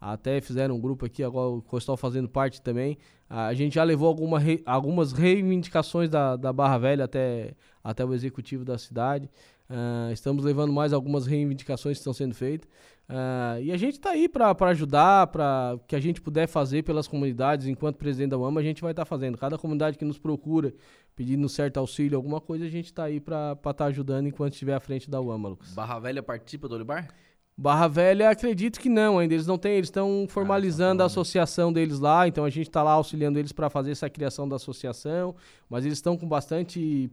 [0.00, 2.98] Até fizeram um grupo aqui, agora o Costal fazendo parte também.
[3.30, 8.12] A gente já levou alguma re- algumas reivindicações da, da Barra Velha até, até o
[8.12, 9.30] executivo da cidade.
[9.70, 12.68] Ah, estamos levando mais algumas reivindicações que estão sendo feitas.
[13.08, 17.06] Ah, e a gente está aí para ajudar, para que a gente puder fazer pelas
[17.06, 17.66] comunidades.
[17.66, 19.36] Enquanto presidente da UAMA, a gente vai estar fazendo.
[19.36, 20.72] Cada comunidade que nos procura,
[21.14, 24.80] pedindo certo auxílio, alguma coisa, a gente está aí para estar ajudando enquanto estiver à
[24.80, 25.74] frente da UAMA, Lucas.
[25.74, 27.08] Barra Velha participa do Olibar?
[27.56, 29.34] Barra Velha, acredito que não ainda.
[29.34, 32.92] Eles não têm, eles estão formalizando a associação deles lá, então a gente está lá
[32.92, 35.34] auxiliando eles para fazer essa criação da associação,
[35.68, 37.10] mas eles estão com bastante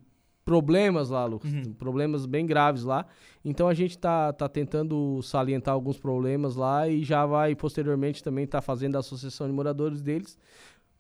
[0.49, 3.05] problemas lá, Lucas, problemas bem graves lá.
[3.45, 8.45] Então a gente tá, tá tentando salientar alguns problemas lá e já vai posteriormente também
[8.45, 10.39] estar fazendo a associação de moradores deles.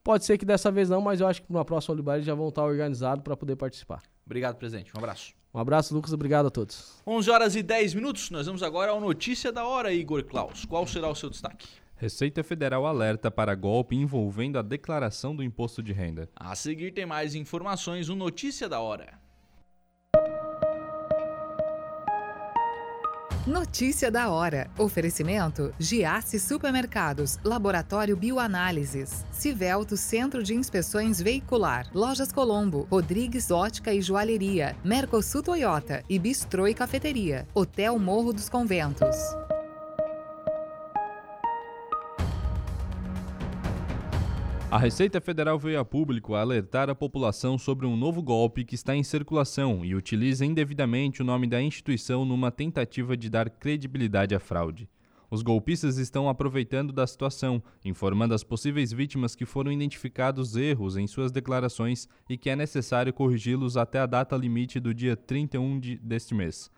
[0.03, 2.35] Pode ser que dessa vez não, mas eu acho que na próxima Olibar eles já
[2.35, 4.03] vão estar organizados para poder participar.
[4.23, 4.91] Obrigado, presidente.
[4.95, 5.33] Um abraço.
[5.51, 7.01] Um abraço, Lucas, obrigado a todos.
[7.07, 8.29] 11 horas e 10 minutos.
[8.29, 10.63] Nós vamos agora ao Notícia da Hora, Igor Klaus.
[10.63, 11.67] Qual será o seu destaque?
[11.95, 16.29] Receita Federal alerta para golpe envolvendo a declaração do imposto de renda.
[16.35, 19.19] A seguir tem mais informações no Notícia da Hora.
[23.49, 24.69] Notícia da hora.
[24.77, 34.03] Oferecimento: Giasse Supermercados, Laboratório Bioanálises, Civelto Centro de Inspeções Veicular, Lojas Colombo, Rodrigues Ótica e
[34.03, 39.17] Joalheria, Mercosul Toyota e Bistrô e Cafeteria, Hotel Morro dos Conventos.
[44.71, 48.95] A Receita Federal veio a público alertar a população sobre um novo golpe que está
[48.95, 54.39] em circulação e utiliza indevidamente o nome da instituição numa tentativa de dar credibilidade à
[54.39, 54.87] fraude.
[55.31, 61.07] Os golpistas estão aproveitando da situação, informando as possíveis vítimas que foram identificados erros em
[61.07, 65.97] suas declarações e que é necessário corrigi-los até a data limite do dia 31 de,
[65.97, 66.69] deste mês.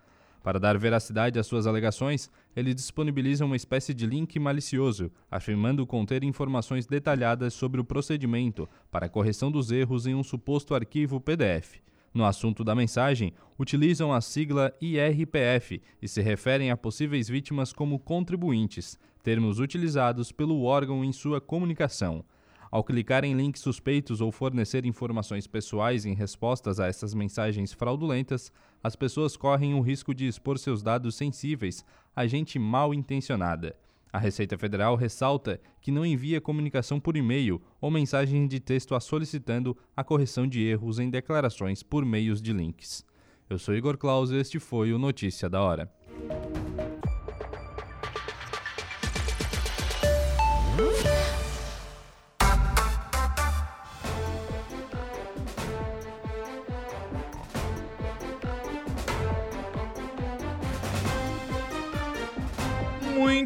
[0.44, 6.24] Para dar veracidade às suas alegações, ele disponibiliza uma espécie de link malicioso, afirmando conter
[6.24, 11.76] informações detalhadas sobre o procedimento para correção dos erros em um suposto arquivo PDF.
[12.14, 18.00] No assunto da mensagem, utilizam a sigla IRPF e se referem a possíveis vítimas como
[18.00, 22.26] contribuintes, termos utilizados pelo órgão em sua comunicação.
[22.72, 28.52] Ao clicar em links suspeitos ou fornecer informações pessoais em respostas a essas mensagens fraudulentas,
[28.84, 33.76] as pessoas correm o risco de expor seus dados sensíveis a gente mal intencionada.
[34.14, 39.00] A Receita Federal ressalta que não envia comunicação por e-mail ou mensagem de texto a
[39.00, 43.06] solicitando a correção de erros em declarações por meios de links.
[43.50, 45.90] Eu sou Igor Claus e este foi o Notícia da Hora.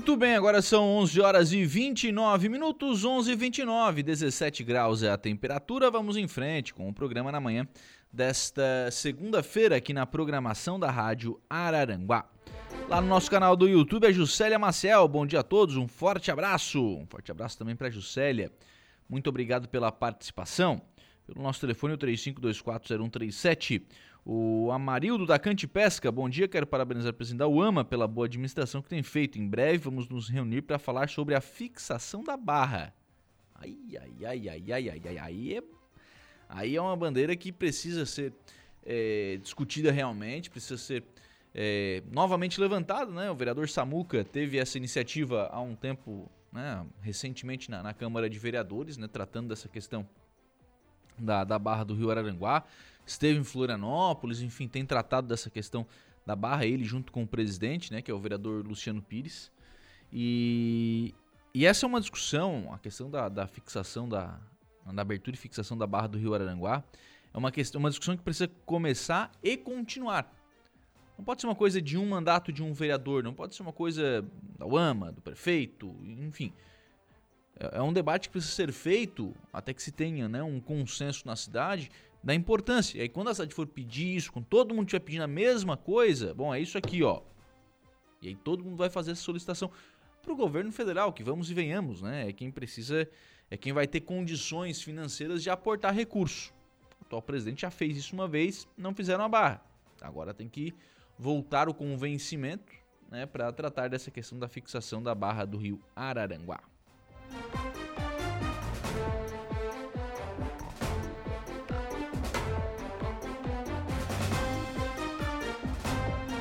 [0.06, 5.10] Muito bem, agora são 11 horas e 29 minutos, 11 e 29, 17 graus é
[5.10, 5.90] a temperatura.
[5.90, 7.68] Vamos em frente com o programa na manhã
[8.14, 12.30] desta segunda-feira aqui na programação da Rádio Araranguá.
[12.88, 15.08] Lá no nosso canal do YouTube é Juscelia Maciel.
[15.08, 16.80] Bom dia a todos, um forte abraço.
[16.80, 18.52] Um forte abraço também para Juscelia.
[19.10, 20.84] Muito obrigado pela participação.
[21.26, 23.82] Pelo nosso telefone, o 35240137.
[24.28, 28.26] O Amarildo da Cante Pesca, bom dia, quero parabenizar o presidente da UAMA pela boa
[28.26, 29.38] administração que tem feito.
[29.38, 32.92] Em breve vamos nos reunir para falar sobre a fixação da barra.
[33.54, 35.64] Ai, ai, ai, ai, ai, ai, ai, aí é,
[36.50, 38.34] aí é uma bandeira que precisa ser
[38.84, 41.04] é, discutida realmente, precisa ser
[41.54, 43.30] é, novamente levantada, né?
[43.30, 48.40] O vereador Samuca teve essa iniciativa há um tempo, né, recentemente na, na Câmara de
[48.40, 50.04] Vereadores, né, tratando dessa questão
[51.16, 52.66] da, da Barra do Rio Araranguá
[53.06, 55.86] esteve em Florianópolis, enfim, tem tratado dessa questão
[56.26, 59.52] da barra, ele junto com o presidente, né, que é o vereador Luciano Pires.
[60.12, 61.14] E,
[61.54, 64.40] e essa é uma discussão, a questão da, da fixação, da,
[64.94, 66.84] da abertura e fixação da barra do Rio Araranguá,
[67.34, 70.34] é uma, questão, uma discussão que precisa começar e continuar.
[71.18, 73.74] Não pode ser uma coisa de um mandato de um vereador, não pode ser uma
[73.74, 74.26] coisa
[74.58, 76.52] da UAMA, do prefeito, enfim.
[77.58, 81.26] É, é um debate que precisa ser feito até que se tenha né, um consenso
[81.26, 81.90] na cidade
[82.26, 82.98] da importância.
[82.98, 85.78] E aí quando a cidade for pedir isso, quando todo mundo estiver pedindo a mesma
[85.78, 87.22] coisa, bom, é isso aqui, ó.
[88.20, 89.70] E aí todo mundo vai fazer essa solicitação
[90.24, 92.28] para o governo federal, que vamos e venhamos, né?
[92.28, 93.08] É quem precisa,
[93.52, 96.52] é quem vai ter condições financeiras de aportar recurso.
[97.00, 99.64] O atual presidente já fez isso uma vez, não fizeram a barra.
[100.02, 100.74] Agora tem que
[101.20, 102.74] voltar o convencimento
[103.12, 106.60] né, para tratar dessa questão da fixação da barra do rio Araranguá.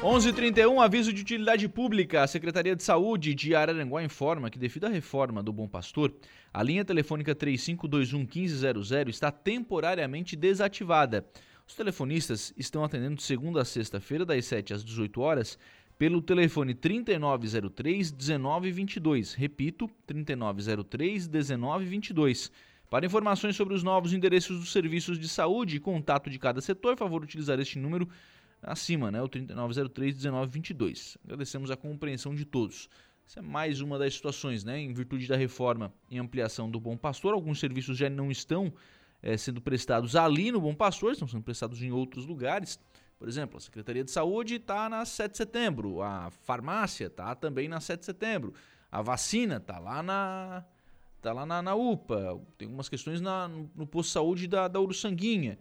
[0.05, 2.22] 11:31 aviso de utilidade pública.
[2.22, 6.14] A Secretaria de Saúde de Araranguá informa que devido à reforma do Bom Pastor,
[6.52, 11.26] a linha telefônica 3521 1500 está temporariamente desativada.
[11.66, 15.59] Os telefonistas estão atendendo de segunda a sexta-feira das 7 às 18 horas
[15.96, 19.32] pelo telefone 3903 1922.
[19.32, 22.52] Repito, 3903 1922.
[22.90, 26.94] Para informações sobre os novos endereços dos serviços de saúde e contato de cada setor,
[26.94, 28.07] favor utilizar este número
[28.66, 31.16] acima, né, o 3903-1922.
[31.24, 32.88] Agradecemos a compreensão de todos.
[33.26, 36.96] Essa é mais uma das situações, né, em virtude da reforma e ampliação do Bom
[36.96, 37.32] Pastor.
[37.34, 38.72] Alguns serviços já não estão
[39.22, 42.78] é, sendo prestados ali no Bom Pastor, estão sendo prestados em outros lugares.
[43.18, 47.68] Por exemplo, a Secretaria de Saúde está na 7 de setembro, a farmácia está também
[47.68, 48.52] na 7 de setembro,
[48.90, 50.64] a vacina está lá na
[51.22, 54.68] tá lá na, na UPA, tem algumas questões na, no, no posto de saúde da,
[54.68, 55.58] da Uruçanguinha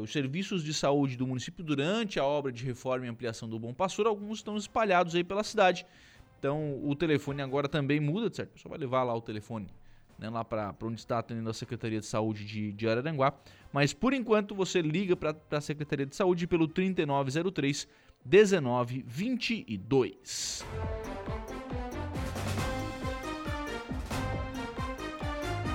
[0.00, 3.72] os serviços de saúde do município durante a obra de reforma e ampliação do Bom
[3.72, 5.86] Pastor, alguns estão espalhados aí pela cidade.
[6.38, 8.60] Então o telefone agora também muda, certo?
[8.60, 9.68] Só vai levar lá o telefone
[10.20, 13.32] né, lá para onde está atendendo a Secretaria de Saúde de, de Araranguá.
[13.72, 17.88] Mas por enquanto você liga para a Secretaria de Saúde pelo 3903
[18.24, 20.64] 1922.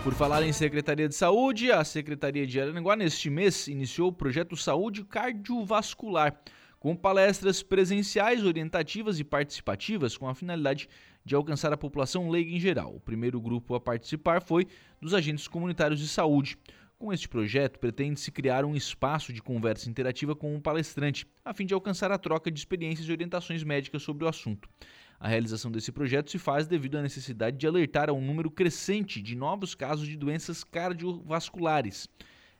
[0.06, 4.56] Por falar em Secretaria de Saúde, a Secretaria de Aranaguá neste mês iniciou o projeto
[4.56, 6.40] Saúde Cardiovascular,
[6.80, 10.88] com palestras presenciais, orientativas e participativas com a finalidade
[11.26, 12.96] de alcançar a população leiga em geral.
[12.96, 14.68] O primeiro grupo a participar foi
[15.02, 16.56] dos agentes comunitários de saúde.
[17.00, 21.52] Com este projeto, pretende-se criar um espaço de conversa interativa com o um palestrante, a
[21.52, 24.70] fim de alcançar a troca de experiências e orientações médicas sobre o assunto.
[25.20, 29.22] A realização desse projeto se faz devido à necessidade de alertar a um número crescente
[29.22, 32.10] de novos casos de doenças cardiovasculares.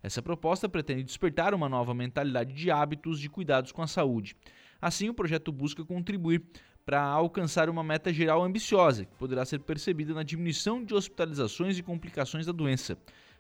[0.02, 4.36] Essa proposta pretende despertar uma nova mentalidade de hábitos de cuidados com a saúde.
[4.82, 6.44] Assim, o projeto busca contribuir
[6.86, 11.84] para alcançar uma meta geral ambiciosa, que poderá ser percebida na diminuição de hospitalizações e
[11.84, 12.96] complicações da doença,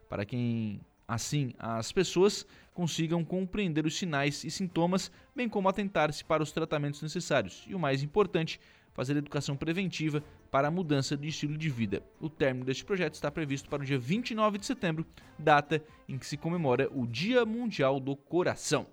[0.09, 6.41] para quem assim as pessoas consigam compreender os sinais e sintomas, bem como atentar-se para
[6.41, 7.63] os tratamentos necessários.
[7.67, 8.59] E o mais importante,
[8.95, 12.01] fazer educação preventiva para a mudança de estilo de vida.
[12.19, 15.05] O término deste projeto está previsto para o dia 29 de setembro,
[15.37, 18.87] data em que se comemora o Dia Mundial do Coração.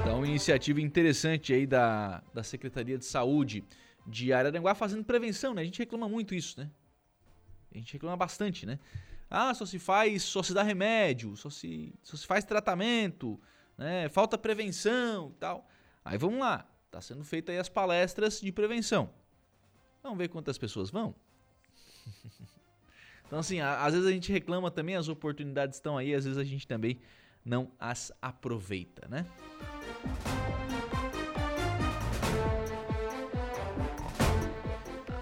[0.00, 3.62] Então, iniciativa interessante aí da, da Secretaria de Saúde
[4.06, 5.60] de Araranguá fazendo prevenção, né?
[5.60, 6.70] A gente reclama muito isso, né?
[7.70, 8.78] A gente reclama bastante, né?
[9.28, 13.38] Ah, só se faz, só se dá remédio, só se, só se faz tratamento,
[13.76, 14.08] né?
[14.08, 15.68] Falta prevenção e tal.
[16.02, 19.10] Aí vamos lá, Está sendo feita aí as palestras de prevenção.
[20.02, 21.14] Vamos ver quantas pessoas vão.
[23.26, 26.44] então, assim, às vezes a gente reclama também, as oportunidades estão aí, às vezes a
[26.44, 26.98] gente também
[27.44, 29.26] não as aproveita, né?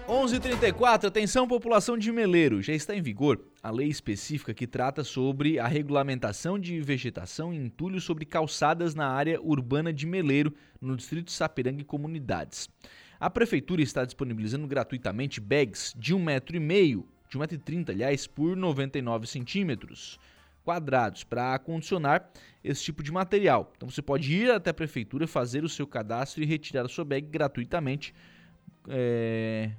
[0.07, 5.59] 11:34 atenção população de Meleiro, já está em vigor a lei específica que trata sobre
[5.59, 11.29] a regulamentação de vegetação e entulho sobre calçadas na área urbana de Meleiro, no distrito
[11.29, 12.69] Sapiranga e comunidades.
[13.19, 18.55] A prefeitura está disponibilizando gratuitamente bags de 1,5 metro, e meio, de 1,30m, aliás, por
[18.55, 20.17] 99 centímetros
[20.63, 22.29] quadrados para acondicionar
[22.63, 23.73] esse tipo de material.
[23.75, 27.03] Então você pode ir até a prefeitura, fazer o seu cadastro e retirar a sua
[27.03, 28.13] bag gratuitamente.
[28.87, 29.71] É,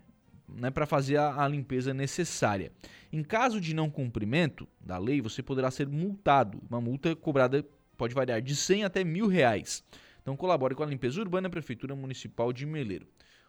[0.58, 2.72] né, para fazer a, a, limpeza necessária.
[3.12, 6.60] Em caso de não cumprimento da lei, você poderá ser multado.
[6.68, 7.64] Uma multa cobrada
[7.96, 9.84] pode variar de 100 até mil reais.
[10.20, 13.06] Então colabore com a limpeza urbana Prefeitura Municipal de Meleiro.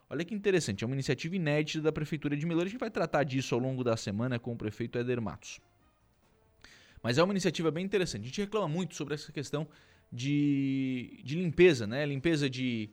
[0.10, 2.68] Olha que interessante, é uma iniciativa inédita da Prefeitura de Meleiro.
[2.68, 5.60] A gente vai tratar disso ao longo da semana com o prefeito Éder Matos.
[7.04, 8.24] Mas é uma iniciativa bem interessante.
[8.24, 9.68] A gente reclama muito sobre essa questão
[10.12, 12.06] de, de limpeza, né?
[12.06, 12.90] Limpeza de,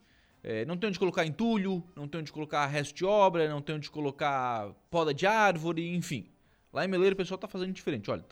[0.49, 3.75] é, não tem onde colocar entulho, não tem onde colocar resto de obra, não tem
[3.75, 6.31] onde colocar poda de árvore, enfim.
[6.73, 8.09] Lá em Meleiro o pessoal está fazendo diferente.
[8.09, 8.25] Olha,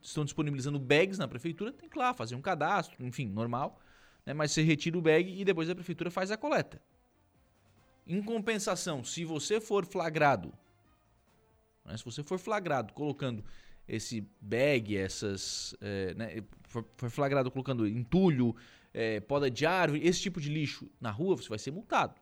[0.00, 3.80] estão disponibilizando bags na prefeitura, tem que lá fazer um cadastro, enfim, normal.
[4.24, 4.32] Né?
[4.32, 6.80] Mas você retira o bag e depois a prefeitura faz a coleta.
[8.06, 10.54] Em compensação, se você for flagrado,
[11.84, 11.96] né?
[11.96, 13.44] se você for flagrado colocando
[13.88, 15.74] esse bag, essas.
[15.80, 16.44] É, né?
[16.68, 18.54] for flagrado colocando entulho,
[18.92, 22.14] é, poda de árvore, esse tipo de lixo na rua, você vai ser multado.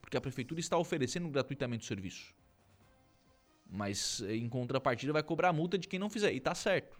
[0.00, 2.34] porque a prefeitura está oferecendo gratuitamente o serviço.
[3.70, 6.32] Mas em contrapartida vai cobrar a multa de quem não fizer.
[6.32, 6.98] E tá certo.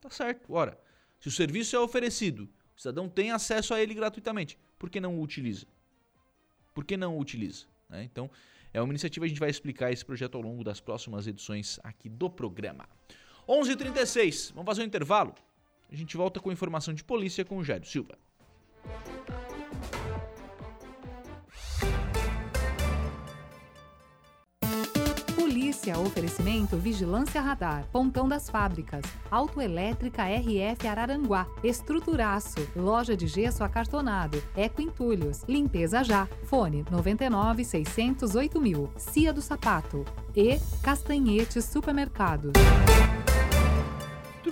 [0.00, 0.50] Tá certo.
[0.50, 0.80] Ora,
[1.20, 5.18] se o serviço é oferecido, o cidadão tem acesso a ele gratuitamente, por que não
[5.18, 5.66] o utiliza?
[6.72, 7.66] Por que não o utiliza?
[7.88, 8.04] Né?
[8.04, 8.30] Então,
[8.72, 12.08] é uma iniciativa, a gente vai explicar esse projeto ao longo das próximas edições aqui
[12.08, 12.88] do programa.
[13.46, 13.70] 11:36.
[13.70, 15.34] h 36 vamos fazer um intervalo?
[15.90, 18.18] A gente volta com informação de polícia com o Jairo Silva.
[25.34, 34.42] Polícia, oferecimento Vigilância Radar, Pontão das Fábricas, Autoelétrica RF Araranguá, Estruturaço, Loja de Gesso Acartonado,
[34.56, 40.04] Eco Entulhos, Limpeza Já, Fone 99 608 mil, Cia do Sapato
[40.34, 42.52] e Castanhetes Supermercados.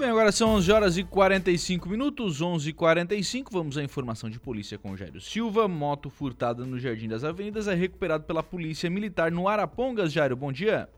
[0.03, 4.40] Bem, agora são 11 horas e 45 minutos, 11 e 45 Vamos à informação de
[4.40, 5.68] polícia com Jairo Silva.
[5.68, 10.12] Moto furtada no Jardim das Avenidas é recuperado pela Polícia Militar no Arapongas.
[10.12, 10.88] Jairo, bom dia.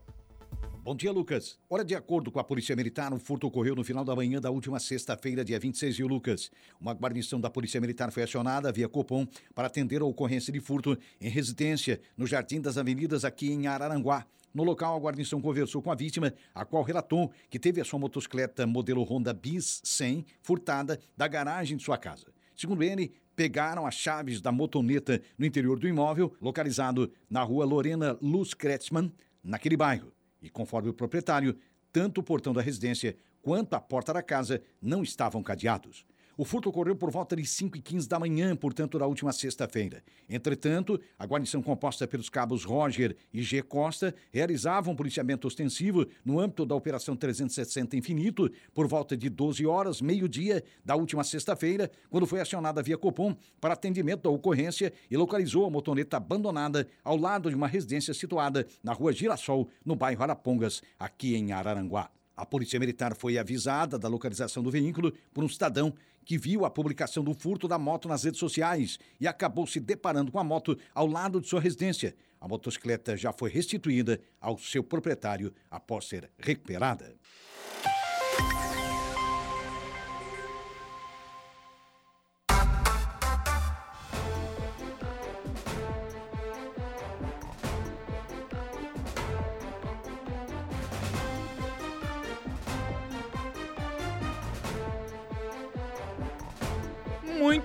[0.83, 1.59] Bom dia, Lucas.
[1.69, 4.49] Ora, de acordo com a Polícia Militar, o furto ocorreu no final da manhã da
[4.49, 6.49] última sexta-feira, dia 26 de Lucas.
[6.81, 10.97] Uma guarnição da Polícia Militar foi acionada via Copom para atender a ocorrência de furto
[11.21, 14.25] em residência no Jardim das Avenidas, aqui em Araranguá.
[14.55, 17.99] No local, a guarnição conversou com a vítima, a qual relatou que teve a sua
[17.99, 22.27] motocicleta modelo Honda Bis 100 furtada da garagem de sua casa.
[22.55, 28.17] Segundo ele, pegaram as chaves da motoneta no interior do imóvel, localizado na rua Lorena
[28.21, 29.11] Luz Kretzmann,
[29.43, 30.13] naquele bairro.
[30.41, 31.57] E conforme o proprietário,
[31.91, 36.05] tanto o portão da residência quanto a porta da casa não estavam cadeados.
[36.37, 40.03] O furto ocorreu por volta de 5 e 15 da manhã, portanto, da última sexta-feira.
[40.29, 43.61] Entretanto, a guarnição composta pelos cabos Roger e G.
[43.61, 49.65] Costa realizava um policiamento ostensivo no âmbito da Operação 360 Infinito por volta de 12
[49.65, 55.15] horas, meio-dia da última sexta-feira, quando foi acionada via Copom para atendimento da ocorrência e
[55.15, 60.21] localizou a motoneta abandonada ao lado de uma residência situada na rua Girassol, no bairro
[60.21, 62.09] Arapongas, aqui em Araranguá.
[62.35, 65.93] A Polícia Militar foi avisada da localização do veículo por um cidadão
[66.25, 70.31] que viu a publicação do furto da moto nas redes sociais e acabou se deparando
[70.31, 72.15] com a moto ao lado de sua residência.
[72.41, 77.15] A motocicleta já foi restituída ao seu proprietário após ser recuperada.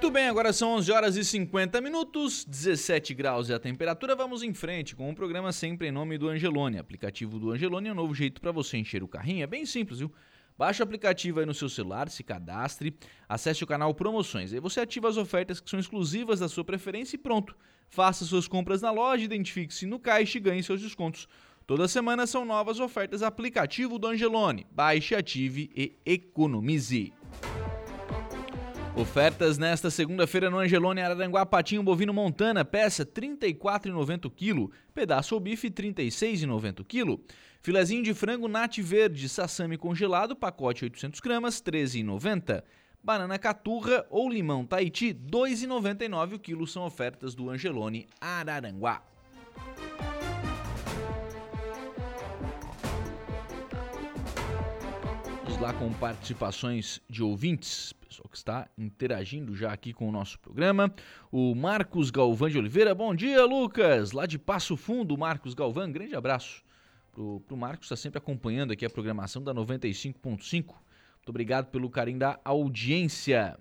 [0.01, 4.16] Muito bem, agora são 11 horas e 50 minutos, 17 graus é a temperatura.
[4.16, 6.78] Vamos em frente com o programa sempre em nome do Angelone.
[6.78, 9.42] Aplicativo do Angelone é um novo jeito para você encher o carrinho.
[9.42, 10.11] É bem simples, viu?
[10.57, 12.96] Baixe o aplicativo aí no seu celular, se cadastre,
[13.28, 14.55] acesse o canal Promoções.
[14.55, 17.55] Aí você ativa as ofertas que são exclusivas da sua preferência e pronto.
[17.90, 21.28] Faça suas compras na loja, identifique-se no caixa e ganhe seus descontos.
[21.66, 24.66] Toda semana são novas ofertas aplicativo do Angelone.
[24.72, 27.12] Baixe, ative e economize.
[29.01, 35.40] Ofertas nesta segunda-feira no Angelone Araranguá Patinho Bovino Montana, peça R$ 34,90 kg, pedaço ou
[35.40, 37.18] bife R$ 36,90 kg.
[37.62, 42.62] Filezinho de frango Nat Verde, sassami congelado, pacote 800 gramas, R$ 13,90.
[43.03, 49.03] Banana caturra ou limão Tahiti, R$ 2,99 o quilo, são ofertas do Angelone Araranguá.
[55.42, 60.36] Vamos lá com participações de ouvintes pessoal que está interagindo já aqui com o nosso
[60.40, 60.92] programa.
[61.30, 66.16] O Marcos Galvão de Oliveira, bom dia, Lucas, lá de Passo Fundo, Marcos Galvão, grande
[66.16, 66.64] abraço
[67.12, 70.50] pro, pro Marcos, está sempre acompanhando aqui a programação da 95.5.
[70.50, 73.56] Muito obrigado pelo carinho da audiência.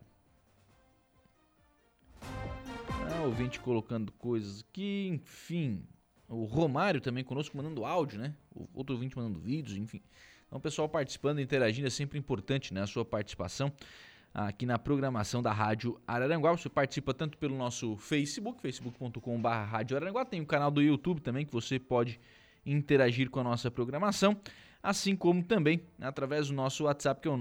[2.19, 5.83] Ah, ouvinte colocando coisas aqui, enfim.
[6.27, 8.33] O Romário também conosco mandando áudio, né?
[8.55, 10.01] O outro ouvinte mandando vídeos, enfim.
[10.47, 12.81] Então, o pessoal participando, interagindo, é sempre importante, né?
[12.81, 13.71] A sua participação
[14.33, 16.51] aqui na programação da Rádio Araranguá.
[16.51, 19.49] Você participa tanto pelo nosso Facebook, facebook.com.br
[20.29, 22.19] tem o canal do YouTube também que você pode
[22.65, 24.35] interagir com a nossa programação,
[24.81, 27.37] assim como também através do nosso WhatsApp que é o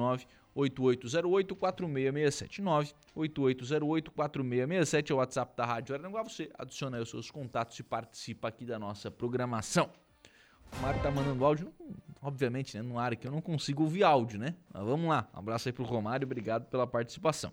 [0.57, 2.63] 98808-4667.
[3.17, 6.23] 98808-4667 é o WhatsApp da Rádio Araranguá.
[6.23, 9.91] Você adiciona aí os seus contatos e participa aqui da nossa programação.
[10.77, 11.73] O Mário tá mandando áudio,
[12.23, 14.55] obviamente, né, no ar aqui eu não consigo ouvir áudio, né?
[14.73, 15.29] Mas vamos lá.
[15.35, 17.53] Um abraço aí pro Romário, obrigado pela participação.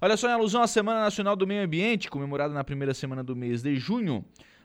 [0.00, 3.34] Olha só, em alusão à Semana Nacional do Meio Ambiente, comemorada na primeira semana do
[3.34, 4.24] mês de junho,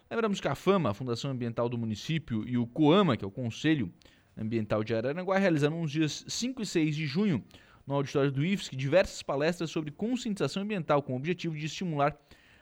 [0.10, 3.32] lembramos que a FAMA, a Fundação Ambiental do Município, e o COAMA, que é o
[3.32, 3.92] Conselho
[4.38, 7.44] Ambiental de Araranguá, realizaram nos dias 5 e 6 de junho,
[7.88, 12.16] no auditório do IFSC, diversas palestras sobre conscientização ambiental, com o objetivo de estimular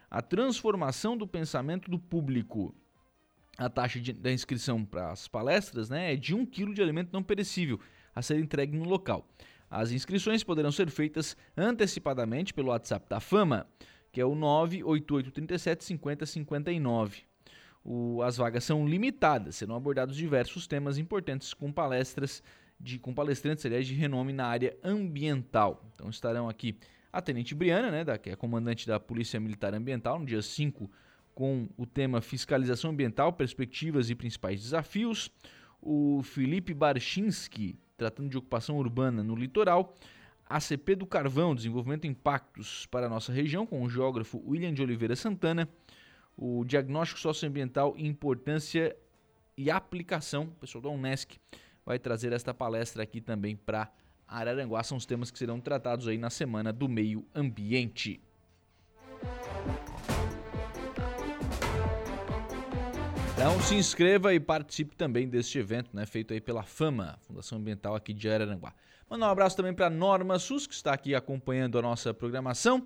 [0.09, 2.75] a transformação do pensamento do público.
[3.59, 7.09] A taxa de, da inscrição para as palestras né, é de 1 kg de alimento
[7.11, 7.77] não perecível
[8.15, 9.27] a ser entregue no local.
[9.69, 13.67] As inscrições poderão ser feitas antecipadamente pelo WhatsApp da Fama,
[14.13, 17.23] que é o 98837 5059.
[17.83, 22.41] O, as vagas são limitadas, serão abordados diversos temas importantes com palestras
[22.79, 25.85] de, com palestrantes aliás, de renome na área ambiental.
[25.93, 26.77] Então estarão aqui
[27.11, 30.89] a Tenente Briana, né, da, que é comandante da Polícia Militar Ambiental, no dia 5,
[31.39, 35.31] com o tema Fiscalização Ambiental, Perspectivas e Principais Desafios.
[35.81, 39.95] O Felipe Barchinski, tratando de ocupação urbana no litoral.
[40.45, 44.73] A CP do Carvão, Desenvolvimento e Impactos para a nossa região, com o geógrafo William
[44.73, 45.69] de Oliveira Santana.
[46.35, 48.93] O Diagnóstico Socioambiental, Importância
[49.55, 51.37] e Aplicação, o pessoal da Unesc
[51.85, 53.89] vai trazer esta palestra aqui também para
[54.27, 54.83] Araranguá.
[54.83, 58.19] São os temas que serão tratados aí na Semana do Meio Ambiente.
[63.39, 67.95] Então se inscreva e participe também deste evento, né, feito aí pela Fama, Fundação Ambiental
[67.95, 68.73] aqui de Araranguá.
[69.09, 72.83] Mandar um abraço também para Norma Sus, que está aqui acompanhando a nossa programação.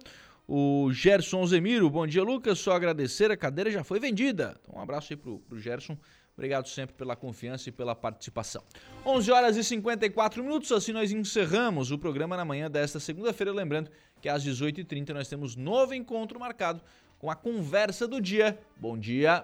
[0.47, 4.56] O Gerson Zemiro, bom dia Lucas, só agradecer, a cadeira já foi vendida.
[4.62, 5.97] Então um abraço aí para o Gerson
[6.38, 8.64] Obrigado sempre pela confiança e pela participação.
[9.04, 13.51] 11 horas e 54 minutos, assim nós encerramos o programa na manhã desta segunda-feira.
[13.51, 13.89] Lembrando
[14.22, 16.80] que às 18h30 nós temos novo encontro marcado
[17.18, 18.60] com a conversa do dia.
[18.78, 19.43] Bom dia!